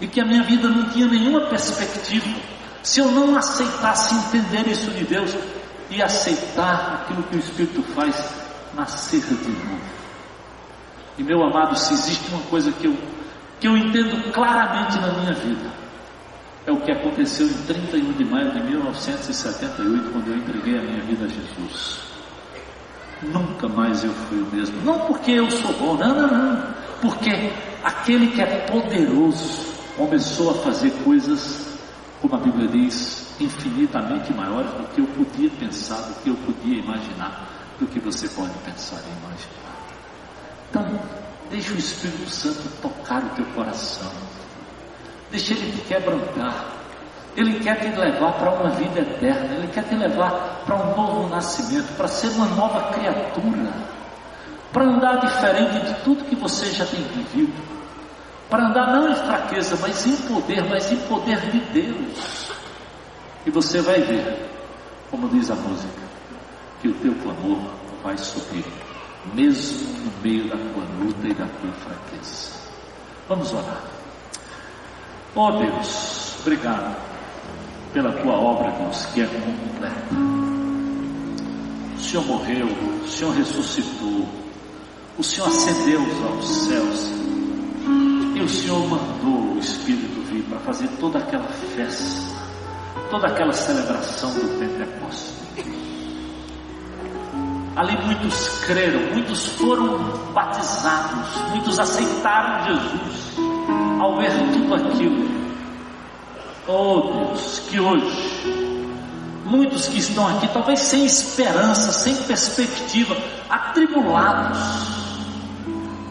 [0.00, 2.40] e que a minha vida não tinha nenhuma perspectiva
[2.82, 5.36] se eu não aceitasse entender isso de Deus
[5.90, 8.16] e aceitar aquilo que o Espírito faz
[8.74, 9.80] nascer de novo.
[11.18, 12.96] E meu amado, se existe uma coisa que eu,
[13.60, 15.70] que eu entendo claramente na minha vida,
[16.64, 21.02] é o que aconteceu em 31 de maio de 1978, quando eu entreguei a minha
[21.02, 22.00] vida a Jesus.
[23.24, 24.80] Nunca mais eu fui o mesmo.
[24.82, 26.87] Não porque eu sou bom, não, não, não.
[27.00, 27.30] Porque
[27.84, 31.78] aquele que é poderoso começou a fazer coisas,
[32.20, 36.78] como a Bíblia diz, infinitamente maiores do que eu podia pensar, do que eu podia
[36.78, 39.68] imaginar, do que você pode pensar e imaginar.
[40.70, 41.00] Então,
[41.50, 44.10] deixa o Espírito Santo tocar o teu coração.
[45.30, 46.78] Deixa ele te quebrantar.
[47.36, 51.28] Ele quer te levar para uma vida eterna, Ele quer te levar para um novo
[51.28, 53.72] nascimento, para ser uma nova criatura,
[54.72, 57.62] para andar diferente de tudo que você já tem vivido,
[58.50, 62.50] para andar não em fraqueza, mas em poder, mas em poder de Deus.
[63.46, 64.48] E você vai ver,
[65.10, 66.02] como diz a música,
[66.80, 67.58] que o teu clamor
[68.02, 68.64] vai subir,
[69.34, 72.58] mesmo no meio da tua luta e da tua fraqueza.
[73.28, 73.82] Vamos orar.
[75.34, 76.96] Oh Deus, obrigado
[77.92, 80.14] pela tua obra, Deus, que é completa.
[81.96, 84.28] O Senhor morreu, o Senhor ressuscitou,
[85.18, 87.10] o Senhor ascendeu aos céus,
[88.34, 92.04] e o Senhor mandou o Espírito vir para fazer toda aquela festa,
[93.10, 95.38] toda aquela celebração do Pentecostes.
[97.74, 99.98] Ali muitos creram, muitos foram
[100.32, 103.36] batizados, muitos aceitaram Jesus
[104.00, 105.38] ao ver tudo aquilo
[106.70, 108.68] Oh Deus, que hoje
[109.48, 113.16] muitos que estão aqui, talvez sem esperança, sem perspectiva,
[113.48, 114.97] atribulados,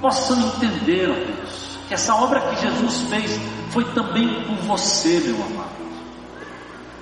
[0.08, 3.42] possam entender, oh Deus, que essa obra que Jesus fez
[3.72, 5.78] foi também por você, meu amado.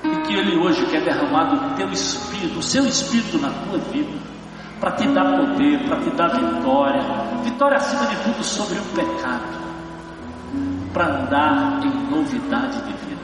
[0.04, 4.18] E que Ele hoje quer derramar o teu espírito, o seu espírito na tua vida,
[4.80, 7.02] para te dar poder, para te dar vitória,
[7.44, 9.64] vitória acima de tudo sobre o pecado,
[10.92, 13.22] para andar em novidade de vida.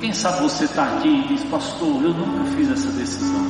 [0.00, 3.44] Quem sabe você está aqui e diz, pastor, eu nunca fiz essa decisão,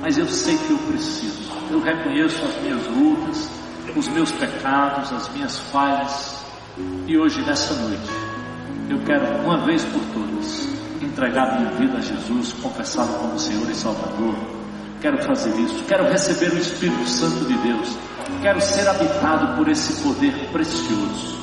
[0.00, 1.50] mas eu sei que eu preciso.
[1.70, 3.51] Eu reconheço as minhas lutas,
[3.96, 6.44] os meus pecados, as minhas falhas,
[7.06, 8.10] e hoje, nessa noite,
[8.88, 10.68] eu quero, uma vez por todas,
[11.02, 14.34] entregar minha vida a Jesus, confessá-lo como Senhor e Salvador.
[15.00, 17.98] Quero fazer isso, quero receber o Espírito Santo de Deus,
[18.40, 21.41] quero ser habitado por esse poder precioso.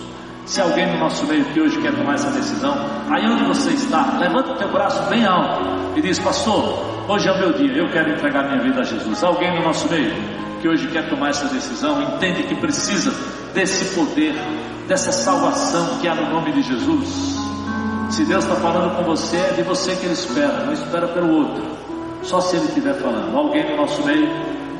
[0.49, 2.73] Se alguém no nosso meio que hoje quer tomar essa decisão,
[3.07, 5.61] aí onde você está, levanta o teu braço bem alto
[5.95, 9.23] e diz: Pastor, hoje é o meu dia, eu quero entregar minha vida a Jesus.
[9.23, 10.11] Alguém no nosso meio
[10.59, 13.13] que hoje quer tomar essa decisão, entende que precisa
[13.53, 14.33] desse poder,
[14.87, 17.37] dessa salvação que há no nome de Jesus.
[18.09, 21.31] Se Deus está falando com você, é de você que Ele espera, não espera pelo
[21.31, 21.63] outro.
[22.23, 23.37] Só se Ele estiver falando.
[23.37, 24.27] Alguém no nosso meio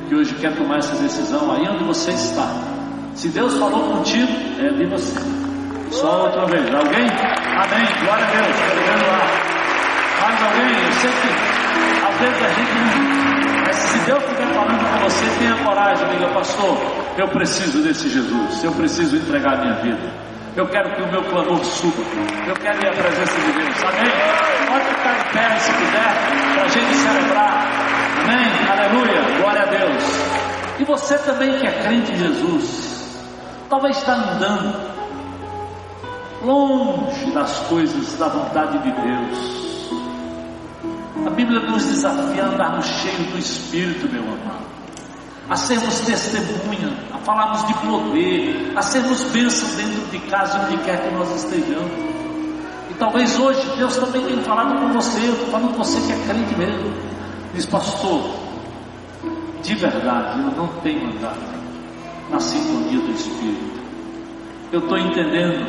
[0.07, 2.51] que hoje quer tomar essa decisão, aí onde você está.
[3.13, 5.49] Se Deus falou contigo, é de você.
[5.92, 6.74] Só outra vez.
[6.74, 7.08] Alguém?
[7.08, 7.88] Amém.
[8.04, 8.48] Glória a Deus.
[8.48, 9.50] Estou lá.
[10.22, 10.86] Mais alguém?
[10.86, 11.60] Eu sei que
[12.06, 13.64] às vezes a gente não.
[13.66, 16.78] Mas se Deus estiver falando com você, tenha coragem, diga, pastor,
[17.18, 18.64] eu preciso desse Jesus.
[18.64, 20.30] Eu preciso entregar a minha vida.
[20.56, 22.04] Eu quero que o meu clamor suba.
[22.48, 23.84] Eu quero ir à presença de Deus.
[23.84, 24.12] Amém?
[24.68, 27.68] Pode ficar em pé se quiser, para a gente celebrar.
[28.24, 28.70] Amém?
[28.70, 29.38] Aleluia.
[29.42, 30.04] Glória a Deus.
[30.80, 33.26] E você também que é crente em Jesus,
[33.70, 34.99] talvez está andando
[36.44, 39.60] longe das coisas da vontade de Deus.
[41.26, 44.66] A Bíblia nos desafia a andarmos cheios do Espírito, meu amado,
[45.50, 51.04] a sermos testemunha, a falarmos de poder, a sermos bênçãos dentro de casa, onde quer
[51.04, 51.92] que nós estejamos.
[52.90, 56.14] E talvez hoje Deus também tenha falado com você, eu estou falando com você que
[56.14, 56.94] é crente mesmo.
[57.54, 58.30] Diz, pastor,
[59.62, 61.60] de verdade, eu não tenho andado
[62.30, 63.79] na sintonia do Espírito.
[64.72, 65.65] Eu estou entendendo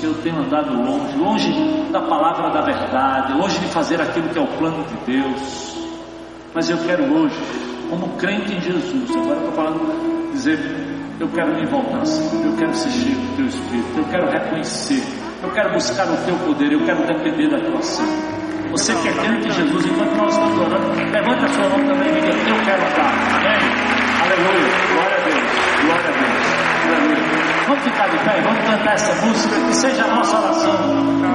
[0.00, 1.52] que eu tenho andado longe, longe
[1.92, 5.76] da palavra da verdade, longe de fazer aquilo que é o plano de Deus.
[6.52, 7.40] Mas eu quero hoje,
[7.88, 10.58] como crente em Jesus, agora estou falando, dizer,
[11.20, 15.02] eu quero me voltar, Senhor, eu quero ser cheio do Teu Espírito, eu quero reconhecer,
[15.44, 18.06] eu quero buscar o Teu poder, eu quero depender da Tua ação.
[18.72, 22.08] Você que é crente em Jesus, enquanto nós estamos orando, levanta a sua mão também
[22.08, 23.14] e diga, eu quero andar.
[23.36, 23.58] Amém?
[24.22, 24.70] Aleluia.
[24.92, 25.84] Glória a Deus.
[25.84, 26.98] Glória a Deus.
[26.98, 27.29] Aleluia.
[27.70, 30.74] Vamos ficar de pé, vamos cantar essa música, que seja a nossa oração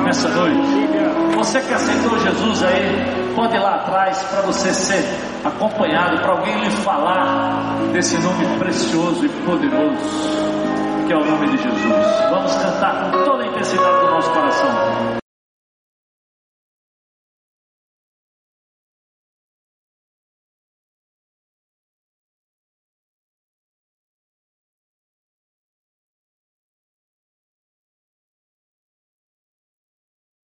[0.04, 0.90] nessa noite.
[1.38, 5.06] Você que aceitou Jesus aí, pode ir lá atrás para você ser
[5.46, 11.64] acompanhado, para alguém lhe falar desse nome precioso e poderoso, que é o nome de
[11.64, 12.30] Jesus.
[12.30, 15.25] Vamos cantar com toda a intensidade do nosso coração.